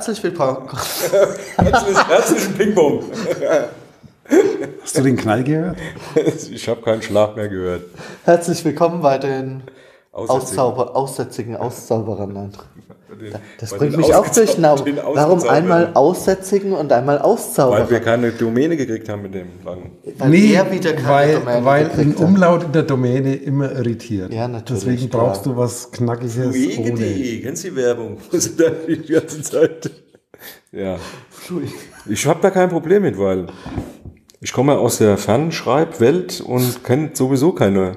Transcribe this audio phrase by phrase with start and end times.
[0.00, 0.66] Herzlich willkommen.
[1.58, 3.04] Herzlich, herzlichen Ping-Pong.
[4.82, 5.76] Hast du den Knall gehört?
[6.50, 7.82] Ich habe keinen Schlag mehr gehört.
[8.24, 9.62] Herzlich willkommen bei den
[10.12, 10.40] Aussätzigen.
[10.42, 12.32] Auszauber, Aussätzigen Auszauberern.
[12.32, 12.50] Nein.
[13.20, 14.84] Den- Das bringt mich auch durcheinander.
[15.14, 18.00] Warum einmal Aussätzigen und einmal Weil wir Auszauberer?
[18.00, 19.92] keine Domäne gekriegt haben mit dem langen.
[20.18, 20.30] Weil
[20.72, 22.14] wieder keine weil, Domäne weil ein.
[22.16, 24.32] Umlaut in der Domäne immer irritiert.
[24.32, 25.26] Ja, natürlich, Deswegen klar.
[25.26, 26.46] brauchst du was Knackiges ohne.
[26.46, 28.16] Luege.de, kennst du die Werbung?
[28.56, 29.90] Da die ganze Zeit.
[30.72, 30.96] Ja.
[32.08, 33.46] Ich habe da kein Problem mit, weil
[34.40, 37.92] ich komme aus der Fernschreibwelt und kenne sowieso keine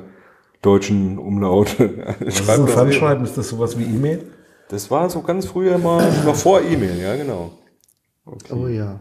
[0.63, 2.15] deutschen Umlaute.
[2.25, 3.23] Ich Was ist ein das- Fernschreiben?
[3.25, 4.23] Ist das sowas wie E-Mail?
[4.69, 7.51] Das war so ganz früher mal, noch vor E-Mail, ja genau.
[8.49, 8.99] Oh ja.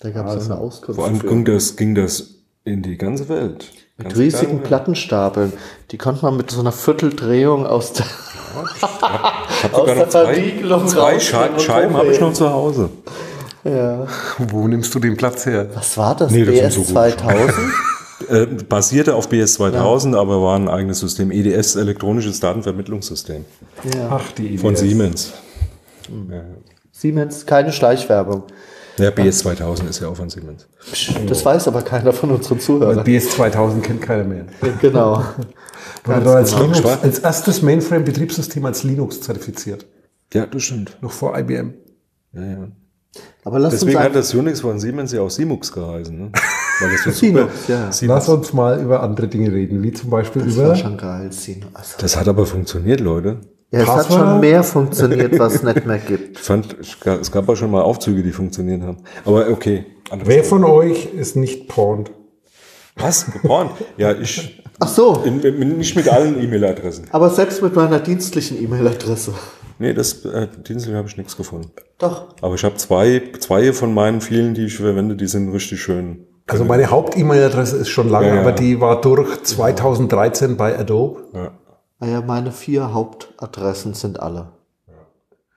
[0.00, 0.96] Da gab es eine Auskunft.
[0.98, 1.28] Vor allem für.
[1.28, 3.70] ging das, ging das in die ganze Welt.
[3.96, 5.52] Mit Ganz riesigen kleine- Plattenstapeln.
[5.90, 10.08] Die konnte man mit so einer Vierteldrehung aus der, Ich hab aus sogar der noch
[10.08, 12.90] zwei, Verriegelung zwei rausnehmen Schei und Scheiben habe ich noch zu Hause.
[13.62, 14.06] Ja.
[14.38, 15.68] Wo nimmst du den Platz her?
[15.74, 16.32] Was war das?
[16.32, 17.50] Nee, das BS so gute 2000?
[18.28, 21.30] Äh, basierte auf BS 2000, aber war ein eigenes System.
[21.30, 23.44] EDS, elektronisches Datenvermittlungssystem
[23.94, 24.08] ja.
[24.10, 24.80] Ach, die von EBS.
[24.80, 25.32] Siemens.
[26.92, 28.44] Siemens, keine Schleichwerbung.
[28.98, 30.66] Ja, BS 2000 ist ja auch von Siemens.
[30.92, 33.02] Psch, Das weiß aber keiner von unseren Zuhörern.
[33.04, 34.44] BS 2000 kennt keiner mehr.
[34.80, 35.24] Genau.
[36.04, 36.62] Wurde als, genau.
[36.62, 39.86] Linux, als erstes Mainframe-Betriebssystem als Linux zertifiziert.
[40.32, 40.96] Ja, das stimmt.
[41.02, 41.74] Noch vor IBM.
[42.32, 42.68] Ja, ja.
[43.44, 46.16] Aber lass Deswegen uns hat das Unix von Siemens ja auch Simux geheißen.
[46.16, 46.32] Ne?
[46.80, 47.90] Weil das super- ja.
[48.02, 51.30] Lass uns mal über andere Dinge reden, wie zum Beispiel Das über war schon geil,
[51.32, 51.66] Sino.
[51.74, 53.38] Also, Das hat aber funktioniert, Leute.
[53.70, 54.30] ja, es hat Passwörter?
[54.30, 56.38] schon mehr funktioniert, was es nicht mehr gibt.
[56.38, 58.98] Ich fand, es gab auch schon mal Aufzüge, die funktioniert haben.
[59.24, 59.84] Aber okay.
[60.24, 60.44] Wer Thema.
[60.44, 62.10] von euch ist nicht porned?
[62.96, 63.26] Was?
[63.30, 63.70] Gepornt?
[63.96, 64.62] ja, ich.
[64.80, 67.04] Ach so, In, in, nicht mit allen E-Mail-Adressen.
[67.12, 69.34] aber selbst mit meiner dienstlichen E-Mail-Adresse.
[69.78, 71.70] Nee, das äh, Dienstag habe ich nichts gefunden.
[71.98, 72.34] Doch.
[72.42, 76.26] Aber ich habe zwei, zwei von meinen vielen, die ich verwende, die sind richtig schön.
[76.50, 78.40] Also meine Haupt-E-Mail-Adresse ist schon lange, Ja, ja.
[78.42, 81.20] aber die war durch 2013 bei Adobe.
[81.32, 81.50] Ja.
[82.00, 84.48] Naja, meine vier Hauptadressen sind alle.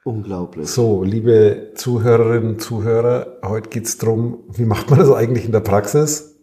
[0.05, 0.69] Unglaublich.
[0.69, 6.35] So, liebe Zuhörerinnen, Zuhörer, heute geht's drum, wie macht man das eigentlich in der Praxis?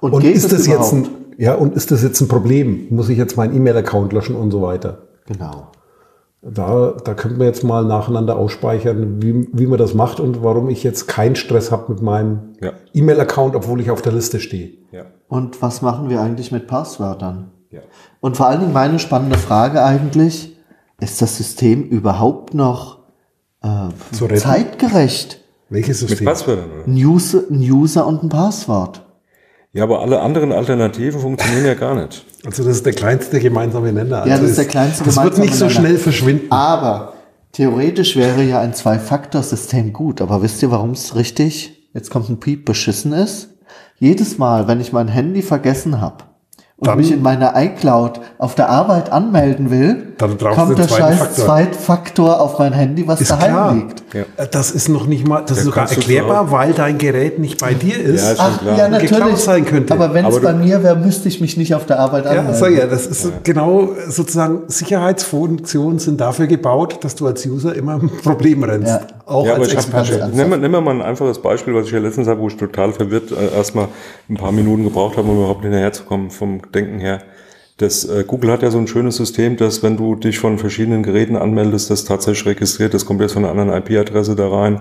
[0.00, 1.08] Und, Und geht ist es das jetzt überhaupt?
[1.10, 2.86] ein, ja, und ist das jetzt ein Problem?
[2.90, 5.02] Muss ich jetzt meinen E-Mail-Account löschen und so weiter?
[5.26, 5.68] Genau.
[6.44, 10.68] Da, da könnten wir jetzt mal nacheinander ausspeichern, wie, wie man das macht und warum
[10.70, 12.72] ich jetzt keinen Stress habe mit meinem Ja.
[12.92, 14.72] E-Mail-Account, obwohl ich auf der Liste stehe.
[14.90, 15.04] Ja.
[15.28, 17.52] Und was machen wir eigentlich mit Passwörtern?
[17.70, 17.80] Ja.
[18.20, 20.56] Und vor allen Dingen meine spannende Frage eigentlich,
[21.00, 22.98] ist das System überhaupt noch
[23.62, 23.88] äh,
[24.36, 25.38] zeitgerecht?
[25.68, 26.26] Welches Mit System?
[26.26, 26.86] Passwörtern, oder?
[26.86, 29.02] Ein User, ein User und ein Passwort.
[29.74, 32.24] Ja, aber alle anderen Alternativen funktionieren ja gar nicht.
[32.44, 34.22] Also das ist der kleinste gemeinsame Nenner.
[34.22, 35.78] Also Ja, das ist der kleinste Das wird gemeinsame nicht so Nenner.
[35.78, 36.50] schnell verschwinden.
[36.50, 37.12] Aber
[37.52, 40.20] theoretisch wäre ja ein Zwei-Faktor-System gut.
[40.20, 43.50] Aber wisst ihr, warum es richtig, jetzt kommt ein Piep, beschissen ist?
[44.00, 46.24] Jedes Mal, wenn ich mein Handy vergessen habe
[46.82, 51.16] und Dann- mich in meiner iCloud auf der Arbeit anmelden will, Dann kommt der scheiß
[51.20, 51.44] Faktor.
[51.44, 53.74] Zweitfaktor auf mein Handy, was Ist daheim klar.
[53.74, 54.02] liegt.
[54.12, 54.24] Ja.
[54.50, 57.96] Das ist noch nicht mal, das ist sogar erklärbar, weil dein Gerät nicht bei dir
[58.02, 58.20] ist.
[58.24, 59.36] Ja, ist Ach, ja, Geklaut natürlich.
[59.44, 59.94] sein könnte.
[59.94, 62.54] Aber wenn es bei mir wäre, müsste ich mich nicht auf der Arbeit Ja, anmelden.
[62.56, 67.92] sag ja, das ist genau sozusagen Sicherheitsfunktionen sind dafür gebaut, dass du als User immer
[68.02, 68.98] ein Problem rennst.
[69.32, 71.98] Auch Ja, als habe, nehmen wir, nehmen wir mal ein einfaches Beispiel, was ich ja
[71.98, 73.88] letztens habe, wo ich total verwirrt äh, erstmal
[74.28, 77.22] ein paar Minuten gebraucht habe, um überhaupt hinterherzukommen vom Denken her.
[77.78, 81.02] Das, äh, Google hat ja so ein schönes System, dass wenn du dich von verschiedenen
[81.02, 84.80] Geräten anmeldest, das tatsächlich registriert, das kommt jetzt von einer anderen IP-Adresse da rein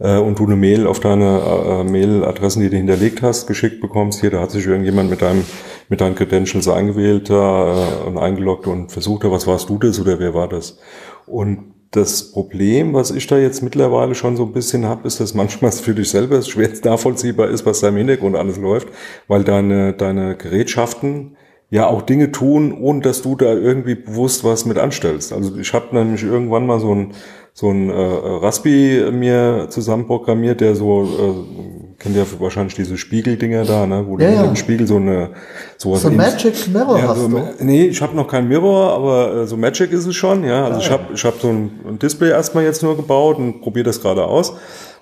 [0.00, 4.20] äh, und du eine Mail auf deine äh, Mailadressen, die du hinterlegt hast, geschickt bekommst.
[4.20, 5.44] Hier, da hat sich irgendjemand mit deinem
[5.88, 10.18] mit deinen Credentials eingewählt da, äh, und eingeloggt und versucht, was warst du das oder
[10.18, 10.78] wer war das?
[11.26, 15.34] Und das Problem, was ich da jetzt mittlerweile schon so ein bisschen habe, ist, dass
[15.34, 18.88] manchmal für dich selber schwer nachvollziehbar ist, was da im Hintergrund alles läuft,
[19.28, 21.36] weil deine, deine Gerätschaften
[21.70, 25.32] ja auch Dinge tun, ohne dass du da irgendwie bewusst was mit anstellst.
[25.32, 27.14] Also ich habe nämlich irgendwann mal so ein
[27.56, 33.86] so ein äh, Raspi mir zusammenprogrammiert, der so äh, kennt ja wahrscheinlich diese Spiegeldinger da,
[33.86, 34.42] ne, wo Ja, du ja.
[34.44, 35.30] dem Spiegel so eine
[35.78, 37.40] sowas So Magic Mirror ja, hast so, du.
[37.60, 40.66] Nee, ich habe noch kein Mirror, aber äh, so Magic ist es schon, ja.
[40.66, 43.84] Also ich habe ich hab so ein, ein Display erstmal jetzt nur gebaut und probiere
[43.86, 44.52] das gerade aus.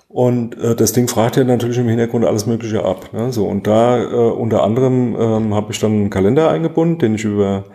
[0.07, 3.09] Und äh, das Ding fragt ja natürlich im Hintergrund alles Mögliche ab.
[3.11, 3.33] Ne?
[3.33, 7.25] So, und da äh, unter anderem ähm, habe ich dann einen Kalender eingebunden, den ich
[7.25, 7.65] über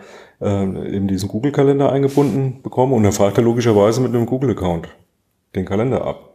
[0.41, 2.95] äh, eben diesen Google-Kalender eingebunden bekomme.
[2.95, 4.87] Und dann fragt er logischerweise mit einem Google-Account
[5.55, 6.28] den Kalender ab.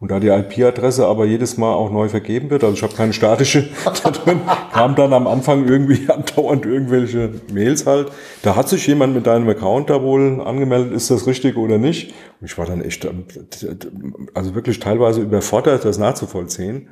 [0.00, 3.12] Und da die IP-Adresse aber jedes Mal auch neu vergeben wird, also ich habe keine
[3.12, 3.68] statische
[4.02, 4.40] da drin,
[4.72, 8.10] kam dann am Anfang irgendwie andauernd irgendwelche Mails halt.
[8.42, 12.14] Da hat sich jemand mit deinem Account da wohl angemeldet, ist das richtig oder nicht?
[12.40, 13.26] Und ich war dann echt, ähm,
[14.32, 16.88] also wirklich teilweise überfordert, das nachzuvollziehen.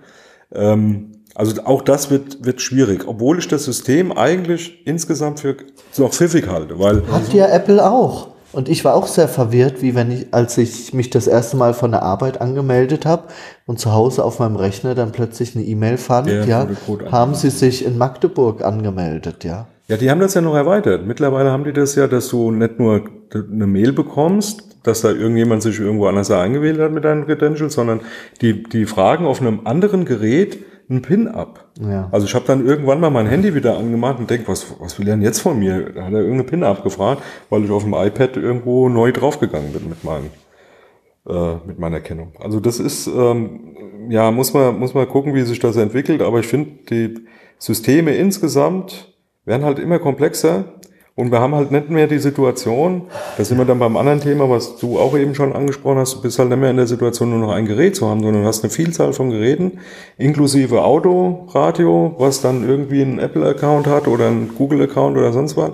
[0.54, 5.56] Ähm, also auch das wird, wird schwierig, obwohl ich das System eigentlich insgesamt für
[5.96, 6.78] noch pfiffig halte.
[6.78, 8.34] Weil Habt ihr Apple auch?
[8.52, 11.74] Und ich war auch sehr verwirrt, wie wenn ich, als ich mich das erste Mal
[11.74, 13.24] von der Arbeit angemeldet habe
[13.66, 16.66] und zu Hause auf meinem Rechner dann plötzlich eine E-Mail fand, Der ja,
[17.10, 19.66] haben sie sich in Magdeburg angemeldet, ja.
[19.88, 21.06] Ja, die haben das ja noch erweitert.
[21.06, 25.62] Mittlerweile haben die das ja, dass du nicht nur eine Mail bekommst, dass da irgendjemand
[25.62, 28.00] sich irgendwo anders eingewählt hat mit deinen Credentials, sondern
[28.40, 30.58] die, die fragen auf einem anderen Gerät
[30.90, 31.69] einen PIN ab.
[31.81, 32.08] Ja.
[32.12, 35.06] Also ich habe dann irgendwann mal mein Handy wieder angemacht und denk, was, was will
[35.06, 35.90] er denn jetzt von mir?
[35.93, 39.88] Da hat er irgendeine PIN abgefragt, weil ich auf dem iPad irgendwo neu draufgegangen bin
[39.88, 40.31] mit meinem
[41.29, 42.32] äh, mit meiner Kennung.
[42.40, 46.40] Also das ist, ähm, ja, muss man, muss man gucken, wie sich das entwickelt, aber
[46.40, 47.14] ich finde, die
[47.58, 49.14] Systeme insgesamt
[49.44, 50.77] werden halt immer komplexer
[51.18, 53.02] und wir haben halt nicht mehr die Situation,
[53.36, 56.22] da sind wir dann beim anderen Thema, was du auch eben schon angesprochen hast, du
[56.22, 58.48] bist halt nicht mehr in der Situation, nur noch ein Gerät zu haben, sondern du
[58.48, 59.80] hast eine Vielzahl von Geräten,
[60.16, 65.72] inklusive Auto, Radio, was dann irgendwie einen Apple-Account hat oder einen Google-Account oder sonst was,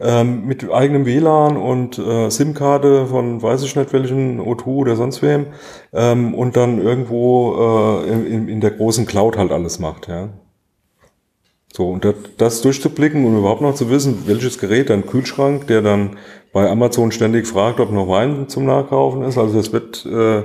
[0.00, 5.22] ähm, mit eigenem WLAN und äh, SIM-Karte von weiß ich nicht welchen O2 oder sonst
[5.22, 5.46] wem
[5.92, 10.30] ähm, und dann irgendwo äh, in, in der großen Cloud halt alles macht, ja.
[11.76, 15.82] So, und das, das durchzublicken und überhaupt noch zu wissen, welches Gerät, ein Kühlschrank, der
[15.82, 16.16] dann
[16.52, 19.38] bei Amazon ständig fragt, ob noch Wein zum Nachkaufen ist.
[19.38, 20.42] Also das wird äh,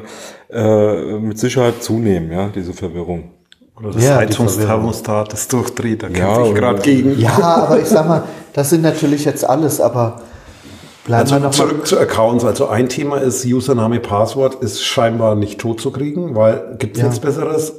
[0.52, 3.32] äh, mit Sicherheit zunehmen, ja, diese Verwirrung.
[3.78, 7.20] Oder das Ja, Heizungsthermostat, das durchdreht, da Ja, kämpfe ich gerade gegen.
[7.20, 7.38] Ja,
[7.68, 8.24] aber ich sag mal,
[8.54, 10.22] das sind natürlich jetzt alles, aber
[11.06, 11.52] bleiben Also wir noch mal.
[11.52, 12.46] zurück zu Accounts.
[12.46, 17.02] Also ein Thema ist Username, Passwort ist scheinbar nicht tot zu kriegen, weil gibt es
[17.02, 17.08] Ja.
[17.10, 17.74] nichts Besseres.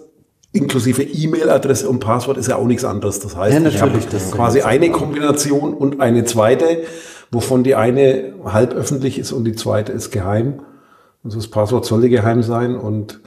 [0.52, 3.20] Inklusive E-Mail-Adresse und Passwort ist ja auch nichts anderes.
[3.20, 3.98] Das heißt, Ja, ich habe
[4.32, 6.82] quasi eine Kombination und eine zweite,
[7.30, 10.60] wovon die eine halb öffentlich ist und die zweite ist geheim.
[11.24, 13.20] Also das Passwort sollte geheim sein und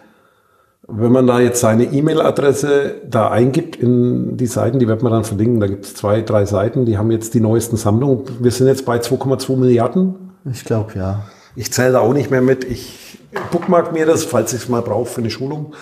[0.92, 5.24] wenn man da jetzt seine E-Mail-Adresse da eingibt in die Seiten, die wird man dann
[5.24, 8.24] verlinken, da gibt es zwei, drei Seiten, die haben jetzt die neuesten Sammlungen.
[8.40, 10.16] Wir sind jetzt bei 2,2 Milliarden.
[10.52, 11.26] Ich glaube, ja.
[11.56, 12.64] Ich zähle da auch nicht mehr mit.
[12.64, 13.20] Ich
[13.52, 15.74] bookmark mir das, falls ich es mal brauche für eine Schulung.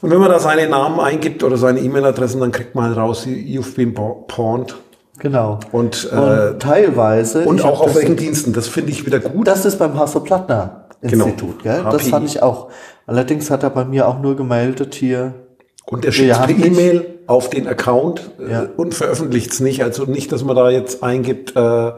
[0.00, 3.74] Und wenn man da seine Namen eingibt oder seine E-Mail-Adressen, dann kriegt man raus, you've
[3.74, 4.76] been pawned.
[5.18, 5.58] Genau.
[5.72, 7.44] Und, äh, Und teilweise.
[7.44, 8.52] und auch auf das- welchen Diensten.
[8.52, 9.48] Das finde ich wieder gut.
[9.48, 11.24] Das ist beim Hasso-Plattner Genau.
[11.26, 11.82] Institut, gell?
[11.90, 12.10] Das HPI.
[12.10, 12.68] fand ich auch.
[13.06, 15.34] Allerdings hat er bei mir auch nur gemeldet hier.
[15.86, 18.66] Und er schickt per E-Mail auf den Account äh, Ja.
[18.76, 19.82] und veröffentlicht es nicht.
[19.82, 21.92] Also nicht, dass man da jetzt eingibt, äh,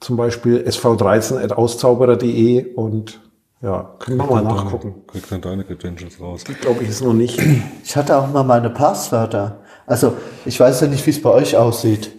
[0.00, 3.20] zum Beispiel sv13.auszauberer.de und
[3.62, 4.94] ja, können wir mal nachgucken.
[5.06, 6.44] Kriegt dann deine Credentials raus.
[6.44, 7.38] Glaube ich, ist noch nicht.
[7.84, 9.58] Ich hatte auch mal meine Passwörter.
[9.86, 10.14] Also,
[10.46, 12.10] ich weiß ja nicht, wie es bei euch aussieht.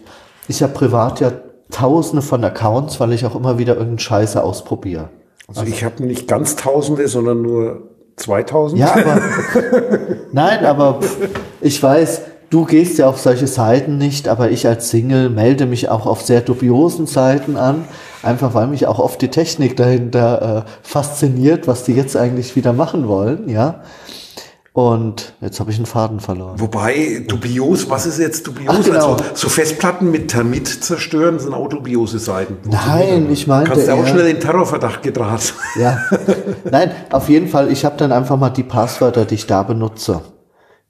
[0.46, 1.32] Ich habe privat ja
[1.70, 5.08] tausende von Accounts, weil ich auch immer wieder irgendeinen Scheiße ausprobiere.
[5.48, 8.80] Also ich habe nicht ganz Tausende, sondern nur 2000.
[8.80, 9.20] Ja, aber
[10.32, 11.00] nein, aber
[11.60, 15.88] ich weiß, du gehst ja auf solche Seiten nicht, aber ich als Single melde mich
[15.88, 17.84] auch auf sehr dubiosen Seiten an,
[18.22, 22.72] einfach weil mich auch oft die Technik dahinter äh, fasziniert, was die jetzt eigentlich wieder
[22.72, 23.82] machen wollen, ja.
[24.74, 26.58] Und jetzt habe ich einen Faden verloren.
[26.58, 28.74] Wobei, dubios, was ist jetzt dubios?
[28.74, 29.12] Ach, genau.
[29.12, 32.56] Also so Festplatten mit Termit zerstören sind auch dubiose Seiten.
[32.64, 35.52] Nein, ich meinte Kannst du auch schnell in Terrorverdacht gedraht.
[35.78, 35.98] Ja,
[36.70, 40.20] nein, auf jeden Fall, ich habe dann einfach mal die Passwörter, die ich da benutze,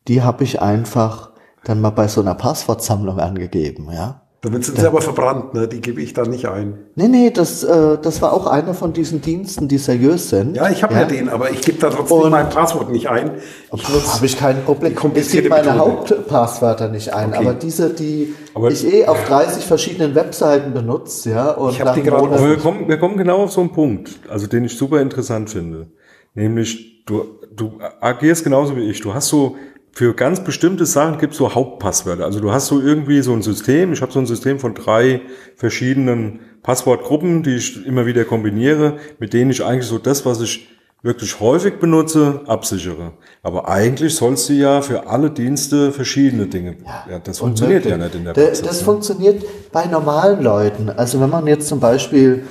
[0.08, 1.30] die habe ich einfach
[1.64, 4.21] dann mal bei so einer Passwortsammlung angegeben, ja.
[4.44, 5.68] Damit sind sie aber verbrannt, ne?
[5.68, 6.76] die gebe ich da nicht ein.
[6.96, 10.56] Nee, nee, das, äh, das war auch einer von diesen Diensten, die seriös sind.
[10.56, 11.04] Ja, ich habe ja.
[11.04, 13.30] den, aber ich gebe da trotzdem Und- mein Passwort nicht ein.
[13.72, 14.96] Ich nutze Habe ich kein Problem.
[15.14, 15.78] Ich gebe meine Methode.
[15.78, 17.38] Hauptpasswörter nicht ein, Okay.
[17.38, 21.86] aber diese, die Aber- ich eh auf 30 verschiedenen Webseiten benutze, ja, und Ich hab
[21.86, 24.64] nach die gerade Aber wir kommen, wir kommen genau auf so einen Punkt, also den
[24.64, 25.86] ich super interessant finde.
[26.34, 29.00] Nämlich, du, du agierst genauso wie ich.
[29.02, 29.54] Du hast so,
[29.92, 32.24] für ganz bestimmte Sachen gibt es so Hauptpasswörter.
[32.24, 33.92] Also du hast so irgendwie so ein System.
[33.92, 35.20] Ich habe so ein System von drei
[35.56, 40.68] verschiedenen Passwortgruppen, die ich immer wieder kombiniere, mit denen ich eigentlich so das, was ich
[41.02, 43.12] wirklich häufig benutze, absichere.
[43.42, 46.76] Aber eigentlich sollst du ja für alle Dienste verschiedene Dinge.
[47.10, 48.62] Ja, das funktioniert ja nicht in der Praxis.
[48.62, 48.84] Das ne?
[48.84, 50.88] funktioniert bei normalen Leuten.
[50.90, 52.44] Also wenn man jetzt zum Beispiel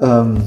[0.00, 0.42] ähm,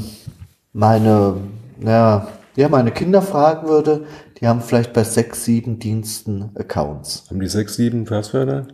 [0.71, 1.33] meine,
[1.79, 4.05] naja, ja, meine Kinder fragen würde,
[4.39, 7.25] die haben vielleicht bei sechs, sieben Diensten Accounts.
[7.29, 8.67] Haben die sechs, sieben Passwörter?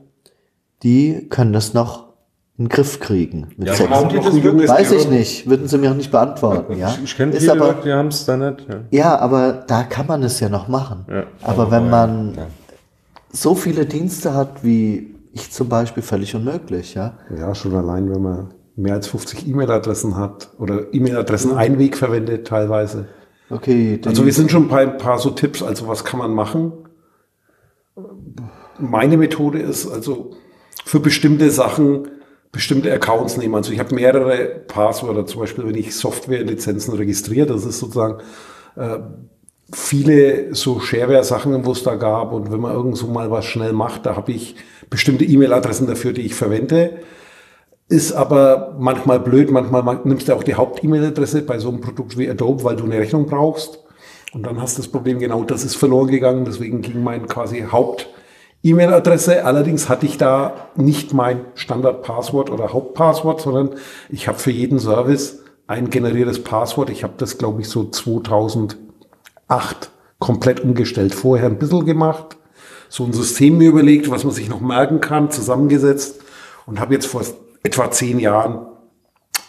[0.84, 2.13] Die können das noch
[2.58, 3.48] in den Griff kriegen.
[3.58, 3.89] Mit Ja, sechs.
[3.89, 6.77] haben die das junges Weiß ich nicht, würden Sie mir auch nicht beantworten.
[6.77, 6.96] Ja?
[7.03, 8.67] Ich kenne viele aber, Leute, die haben es da nicht.
[8.70, 8.75] Ja.
[8.91, 11.05] ja, aber da kann man es ja noch machen.
[11.10, 12.48] Ja, aber wenn man ja.
[13.32, 16.93] so viele Dienste hat wie ich zum Beispiel, völlig unmöglich.
[16.93, 17.13] Ja?
[17.36, 23.08] Ja, schon allein, wenn man mehr als 50 E-Mail-Adressen hat oder E-Mail-Adressen Einweg verwendet teilweise.
[23.53, 26.74] Okay, Also wir sind schon bei ein paar so Tipps, also was kann man machen?
[28.79, 30.31] Meine Methode ist also
[30.83, 32.07] für bestimmte Sachen
[32.51, 33.55] bestimmte Accounts nehmen.
[33.55, 38.22] Also ich habe mehrere Passwörter, zum Beispiel wenn ich Softwarelizenzen registriere, das ist sozusagen
[38.75, 39.00] äh,
[39.74, 43.74] viele so Shareware-Sachen, wo es da gab und wenn man irgend so mal was schnell
[43.74, 44.55] macht, da habe ich
[44.89, 47.00] bestimmte E-Mail-Adressen dafür, die ich verwende.
[47.93, 52.27] Ist aber manchmal blöd, manchmal nimmst du auch die Haupt-E-Mail-Adresse bei so einem Produkt wie
[52.27, 53.83] Adobe, weil du eine Rechnung brauchst.
[54.33, 56.43] Und dann hast du das Problem, genau das ist verloren gegangen.
[56.43, 59.45] Deswegen ging mein quasi Haupt-E-Mail-Adresse.
[59.45, 63.75] Allerdings hatte ich da nicht mein Standard-Passwort oder Hauptpasswort, sondern
[64.09, 66.89] ich habe für jeden Service ein generiertes Passwort.
[66.89, 68.79] Ich habe das, glaube ich, so 2008
[70.17, 71.13] komplett umgestellt.
[71.13, 72.38] Vorher ein bisschen gemacht,
[72.89, 76.21] so ein System mir überlegt, was man sich noch merken kann, zusammengesetzt
[76.65, 77.21] und habe jetzt vor
[77.63, 78.67] etwa zehn Jahren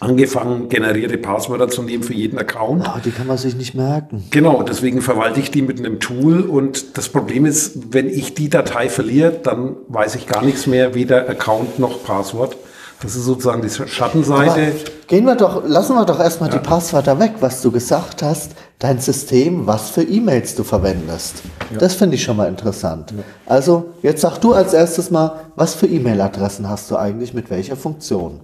[0.00, 2.84] angefangen, generierte Passwörter zu nehmen für jeden Account.
[2.86, 4.24] oh, die kann man sich nicht merken.
[4.30, 8.50] Genau, deswegen verwalte ich die mit einem Tool und das Problem ist, wenn ich die
[8.50, 12.56] Datei verliere, dann weiß ich gar nichts mehr, weder Account noch Passwort.
[13.02, 14.72] Das ist sozusagen die Aber Schattenseite.
[15.06, 18.98] gehen wir doch, lassen wir doch erstmal die Passwörter weg, was du gesagt hast, dein
[18.98, 21.42] System, was für E-Mails du verwendest.
[21.78, 23.14] Das finde ich schon mal interessant.
[23.46, 27.76] Also, jetzt sag du als erstes mal, was für E-Mail-Adressen hast du eigentlich mit welcher
[27.76, 28.40] Funktion?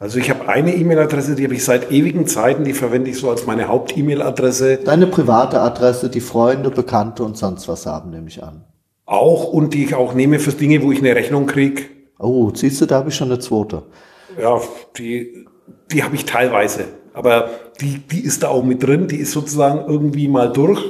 [0.00, 3.30] Also ich habe eine E-Mail-Adresse, die habe ich seit ewigen Zeiten, die verwende ich so
[3.30, 8.42] als meine Haupt-E-Mail-Adresse Deine private Adresse, die Freunde, Bekannte und sonst was haben, nehme ich
[8.42, 8.64] an.
[9.06, 11.84] auch und die ich auch nehme für Dinge, wo ich eine Rechnung kriege.
[12.18, 13.84] Oh, siehst du, da habe ich schon eine zweite.
[14.40, 14.60] Ja,
[14.98, 15.46] die,
[15.92, 16.86] die habe ich teilweise.
[17.14, 17.48] Aber
[17.80, 19.08] die, die ist da auch mit drin.
[19.08, 20.82] Die ist sozusagen irgendwie mal durch.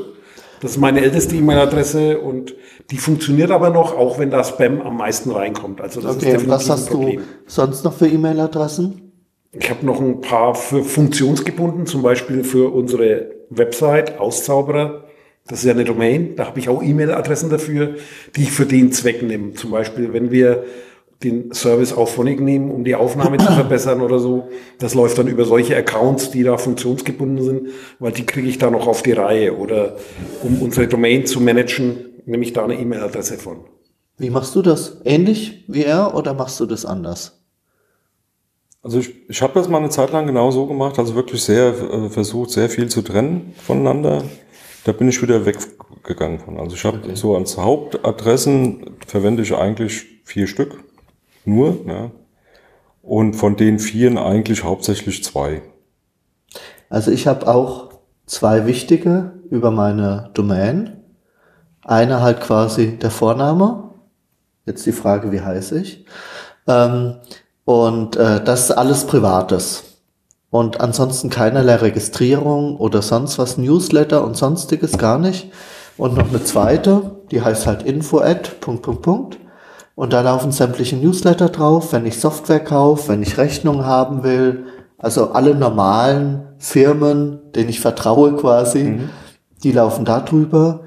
[0.61, 2.55] Das ist meine älteste E-Mail-Adresse und
[2.91, 5.81] die funktioniert aber noch, auch wenn da Spam am meisten reinkommt.
[5.81, 7.21] Also das Okay, ist und was definitiv ein hast du Problem.
[7.47, 9.13] sonst noch für E-Mail-Adressen?
[9.53, 15.05] Ich habe noch ein paar für funktionsgebunden, zum Beispiel für unsere Website Auszauberer.
[15.47, 16.35] Das ist ja eine Domain.
[16.37, 17.97] Da habe ich auch E-Mail-Adressen dafür,
[18.35, 19.53] die ich für den Zweck nehme.
[19.53, 20.65] Zum Beispiel, wenn wir
[21.23, 24.49] den Service auf Phonic nehmen, um die Aufnahme zu verbessern oder so.
[24.79, 27.69] Das läuft dann über solche Accounts, die da funktionsgebunden sind,
[27.99, 29.57] weil die kriege ich da noch auf die Reihe.
[29.57, 29.97] Oder
[30.43, 33.59] um unsere Domain zu managen, nehme ich da eine E-Mail-Adresse von.
[34.19, 35.01] Wie machst du das?
[35.05, 37.41] Ähnlich wie er oder machst du das anders?
[38.83, 41.69] Also ich, ich habe das mal eine Zeit lang genau so gemacht, also wirklich sehr
[41.69, 44.23] äh, versucht, sehr viel zu trennen voneinander.
[44.85, 46.59] Da bin ich wieder weggegangen von.
[46.59, 50.85] Also ich habe so als Hauptadressen verwende ich eigentlich vier Stück
[51.45, 52.11] nur, ja.
[53.03, 55.63] Und von den vieren eigentlich hauptsächlich zwei.
[56.89, 57.91] Also ich habe auch
[58.27, 61.03] zwei wichtige über meine Domain.
[61.85, 63.91] Eine halt quasi der Vorname.
[64.65, 66.07] Jetzt die Frage, wie heiße ich?
[66.67, 67.17] Ähm,
[67.65, 69.85] und äh, das ist alles Privates.
[70.51, 75.51] Und ansonsten keinerlei Registrierung oder sonst was, Newsletter und sonstiges gar nicht.
[75.97, 78.21] Und noch eine zweite, die heißt halt info
[78.61, 79.39] Punkt, Punkt, Punkt.
[79.95, 84.67] Und da laufen sämtliche Newsletter drauf, wenn ich Software kaufe, wenn ich Rechnungen haben will.
[84.99, 89.01] Also alle normalen Firmen, denen ich vertraue quasi,
[89.63, 90.81] die laufen da drüber.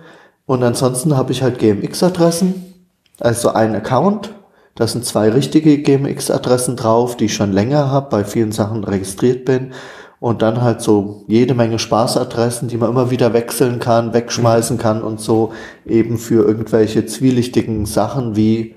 [0.45, 2.73] Und ansonsten habe ich halt GMX-Adressen,
[3.19, 4.33] also ein Account.
[4.75, 9.45] Da sind zwei richtige GMX-Adressen drauf, die ich schon länger habe, bei vielen Sachen registriert
[9.45, 9.71] bin.
[10.19, 15.03] Und dann halt so jede Menge Spaßadressen, die man immer wieder wechseln kann, wegschmeißen kann
[15.03, 15.51] und so
[15.85, 18.75] eben für irgendwelche zwielichtigen Sachen wie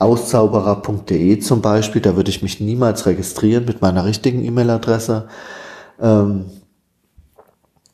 [0.00, 2.02] auszauberer.de zum Beispiel.
[2.02, 5.28] Da würde ich mich niemals registrieren mit meiner richtigen E-Mail-Adresse.
[6.00, 6.46] Ähm,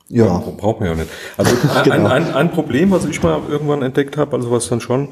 [0.08, 1.10] ja, Braucht man ja nicht.
[1.36, 2.08] Also ein, Genau.
[2.08, 5.08] ein, ein Problem, was ich mal irgendwann entdeckt habe, also was dann schon,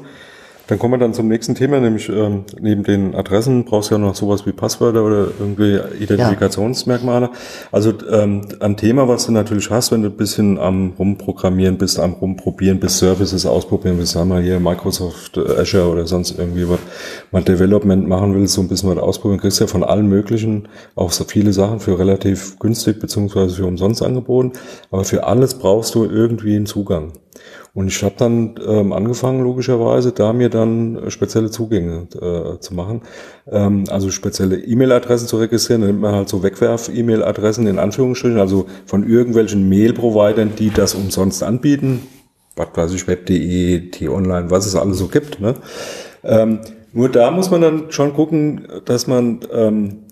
[0.67, 3.99] dann kommen wir dann zum nächsten Thema, nämlich ähm, neben den Adressen brauchst du ja
[3.99, 7.29] noch sowas wie Passwörter oder irgendwie Identifikationsmerkmale.
[7.71, 11.99] Also ähm, ein Thema, was du natürlich hast, wenn du ein bisschen am Rumprogrammieren bist,
[11.99, 16.67] am Rumprobieren bist, Services ausprobieren willst, sagen wir hier Microsoft äh, Azure oder sonst irgendwie
[16.67, 16.79] was,
[17.31, 21.11] mal Development machen willst, so ein bisschen was ausprobieren, kriegst ja von allen möglichen auch
[21.11, 24.53] so viele Sachen für relativ günstig beziehungsweise für umsonst angeboten.
[24.89, 27.13] Aber für alles brauchst du irgendwie einen Zugang.
[27.75, 32.73] Und ich habe dann ähm, angefangen, logischerweise, da mir dann äh, spezielle Zugänge äh, zu
[32.73, 33.01] machen.
[33.51, 35.81] Ähm, also spezielle E-Mail-Adressen zu registrieren.
[35.81, 41.43] Dann nimmt man halt so Wegwerf-E-Mail-Adressen in Anführungsstrichen, also von irgendwelchen Mail-Providern, die das umsonst
[41.43, 42.07] anbieten.
[42.55, 45.41] Was weiß ich, web.de, T-Online, was es alles so gibt.
[45.41, 45.55] Ne?
[46.23, 46.59] Ähm,
[46.93, 50.04] Nur da muss man dann schon gucken, dass man, ähm,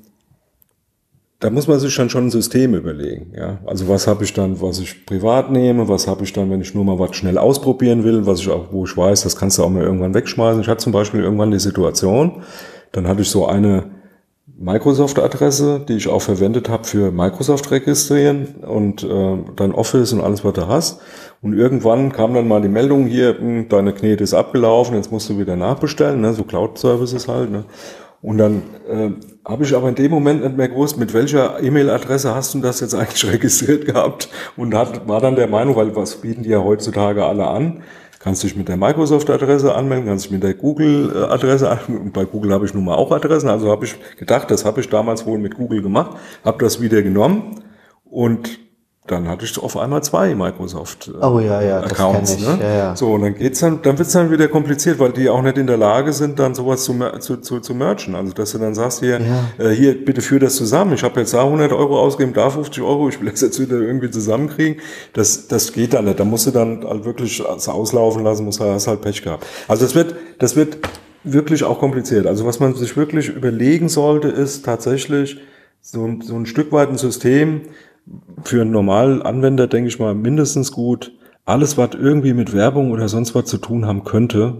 [1.43, 3.33] da muss man sich dann schon ein System überlegen.
[3.35, 3.59] Ja?
[3.65, 6.73] Also was habe ich dann, was ich privat nehme, was habe ich dann, wenn ich
[6.73, 9.63] nur mal was schnell ausprobieren will, was ich auch, wo ich weiß, das kannst du
[9.63, 10.61] auch mal irgendwann wegschmeißen.
[10.61, 12.43] Ich hatte zum Beispiel irgendwann die Situation,
[12.93, 13.91] dann hatte ich so eine
[14.57, 20.45] Microsoft-Adresse, die ich auch verwendet habe für Microsoft registrieren und äh, dann Office und alles,
[20.45, 21.01] was du hast.
[21.41, 25.29] Und irgendwann kam dann mal die Meldung hier, hm, deine Knete ist abgelaufen, jetzt musst
[25.29, 26.33] du wieder nachbestellen, ne?
[26.33, 27.51] so Cloud-Services halt.
[27.51, 27.65] Ne?
[28.21, 29.09] Und dann äh,
[29.45, 32.79] habe ich aber in dem Moment nicht mehr gewusst, mit welcher E-Mail-Adresse hast du das
[32.79, 36.63] jetzt eigentlich registriert gehabt und hat, war dann der Meinung, weil was bieten die ja
[36.63, 37.83] heutzutage alle an,
[38.19, 42.13] kannst dich mit der Microsoft-Adresse anmelden, kannst dich mit der Google-Adresse anmelden.
[42.13, 43.49] Bei Google habe ich nun mal auch Adressen.
[43.49, 46.11] Also habe ich gedacht, das habe ich damals wohl mit Google gemacht,
[46.45, 47.61] habe das wieder genommen
[48.05, 48.62] und
[49.05, 52.39] dann hatte ich auf einmal zwei Microsoft äh, Oh ja, ja, das Accounts.
[52.39, 52.57] Ne?
[52.61, 52.95] Ja, ja.
[52.95, 55.67] So, und dann geht's dann, dann wird's dann wieder kompliziert, weil die auch nicht in
[55.67, 58.15] der Lage sind, dann sowas zu, zu, zu, zu merchen.
[58.15, 59.65] Also, dass du dann sagst, hier, Ja.
[59.65, 60.93] äh, hier, bitte führ das zusammen.
[60.93, 63.75] Ich habe jetzt da 100 Euro ausgegeben, da 50 Euro, ich will das jetzt wieder
[63.77, 64.81] irgendwie zusammenkriegen.
[65.11, 66.19] Das, das geht dann nicht.
[66.21, 69.45] Da musst du dann halt wirklich auslaufen lassen, musst, hast halt Pech gehabt.
[69.67, 70.77] Also, das wird, das wird
[71.25, 72.25] wirklich auch kompliziert.
[72.25, 75.39] Also, was man sich wirklich überlegen sollte, ist tatsächlich
[75.81, 77.63] so, ein- so ein Stück weit ein System,
[78.43, 81.11] für einen normalen Anwender, denke ich mal, mindestens gut.
[81.45, 84.55] Alles, was irgendwie mit Werbung oder sonst was zu tun haben könnte,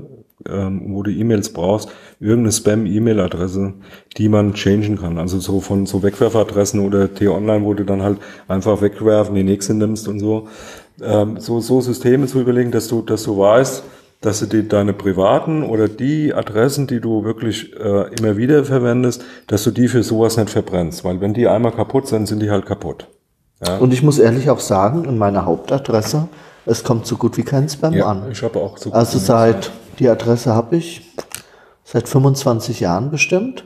[0.50, 3.74] ähm, wo du E-Mails brauchst, irgendeine Spam-E-Mail-Adresse,
[4.18, 5.18] die man changen kann.
[5.18, 9.74] Also so von so Wegwerfadressen oder T-Online, wo du dann halt einfach wegwerfen, die nächste
[9.74, 10.48] nimmst und so.
[11.02, 13.84] Ähm, so, so Systeme zu überlegen, dass du, dass du weißt,
[14.22, 19.24] dass du die, deine privaten oder die Adressen, die du wirklich äh, immer wieder verwendest,
[19.48, 21.04] dass du die für sowas nicht verbrennst.
[21.04, 23.08] Weil wenn die einmal kaputt sind, sind die halt kaputt.
[23.66, 23.78] Ja.
[23.78, 26.28] Und ich muss ehrlich auch sagen, in meiner Hauptadresse,
[26.66, 28.32] es kommt so gut wie kein Spam an.
[28.32, 31.14] ich habe auch so Also seit, die Adresse habe ich
[31.84, 33.66] seit 25 Jahren bestimmt.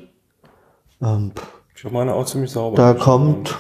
[1.02, 1.32] Ähm,
[1.76, 2.76] ich habe meine auch ziemlich sauber.
[2.76, 3.56] da kommt,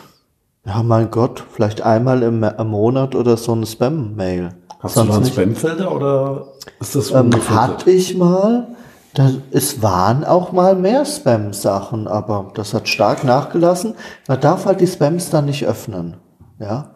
[0.65, 4.55] ja mein Gott, vielleicht einmal im, im Monat oder so eine Spam-Mail.
[4.79, 5.33] Hast du da Sonst einen nicht.
[5.61, 6.47] Spamfilter oder
[6.79, 8.67] ist das Ähm, hatte ich mal.
[9.13, 13.95] Da, es waren auch mal mehr Spam-Sachen, aber das hat stark nachgelassen.
[14.27, 16.17] Man darf halt die Spams dann nicht öffnen.
[16.59, 16.91] Ja,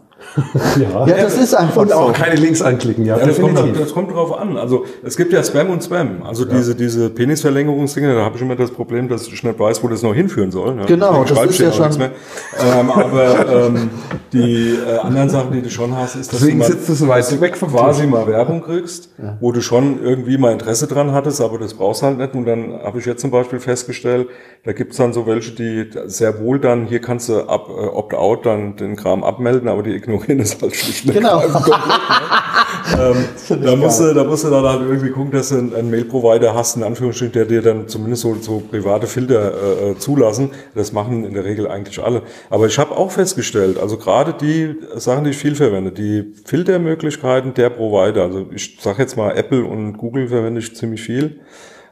[0.80, 1.06] ja.
[1.08, 2.14] ja das ist einfach Und auch so.
[2.14, 4.58] keine Links anklicken, ja, Ja, das, kommt, das kommt drauf an.
[4.58, 6.24] Also es gibt ja Spam und Spam.
[6.24, 9.88] Also diese, diese Penisverlängerungsdinge, da habe ich immer das Problem, dass ich nicht weiß, wo
[9.88, 10.78] das noch hinführen soll.
[10.78, 12.12] Ja, Genau, das ist ja schon- mehr.
[12.60, 13.90] Ähm, aber ähm,
[14.32, 16.94] die äh, anderen Sachen, die du schon hast, ist, dass Deswegen du mal sitzt du
[16.94, 21.12] so weit weg vom quasi mal Werbung kriegst, wo du schon irgendwie mal Interesse dran
[21.12, 22.34] hattest, aber das brauchst halt nicht.
[22.36, 24.30] Und dann habe ich jetzt zum Beispiel festgestellt,
[24.64, 28.46] da gibt's dann so welche, die sehr wohl dann, hier kannst du ab, äh, Opt-out
[28.46, 31.42] dann den Kram abmelden, aber die ignorieren das halt schlicht Genau.
[31.42, 33.26] ähm,
[33.64, 36.54] da musst du, da musst du dann halt irgendwie gucken, dass du einen, einen Mail-Provider
[36.54, 40.52] hast, in Anführungsstrichen, der dir dann zumindest so, so private Filter äh, äh, zulassen.
[40.76, 42.22] Das machen in der Regel eigentlich alle.
[42.52, 47.56] Aber ich habe auch festgestellt, also gerade die Sachen, die ich viel verwende, die Filtermöglichkeiten
[47.56, 51.40] der Provider, also ich sage jetzt mal Apple und Google verwende ich ziemlich viel,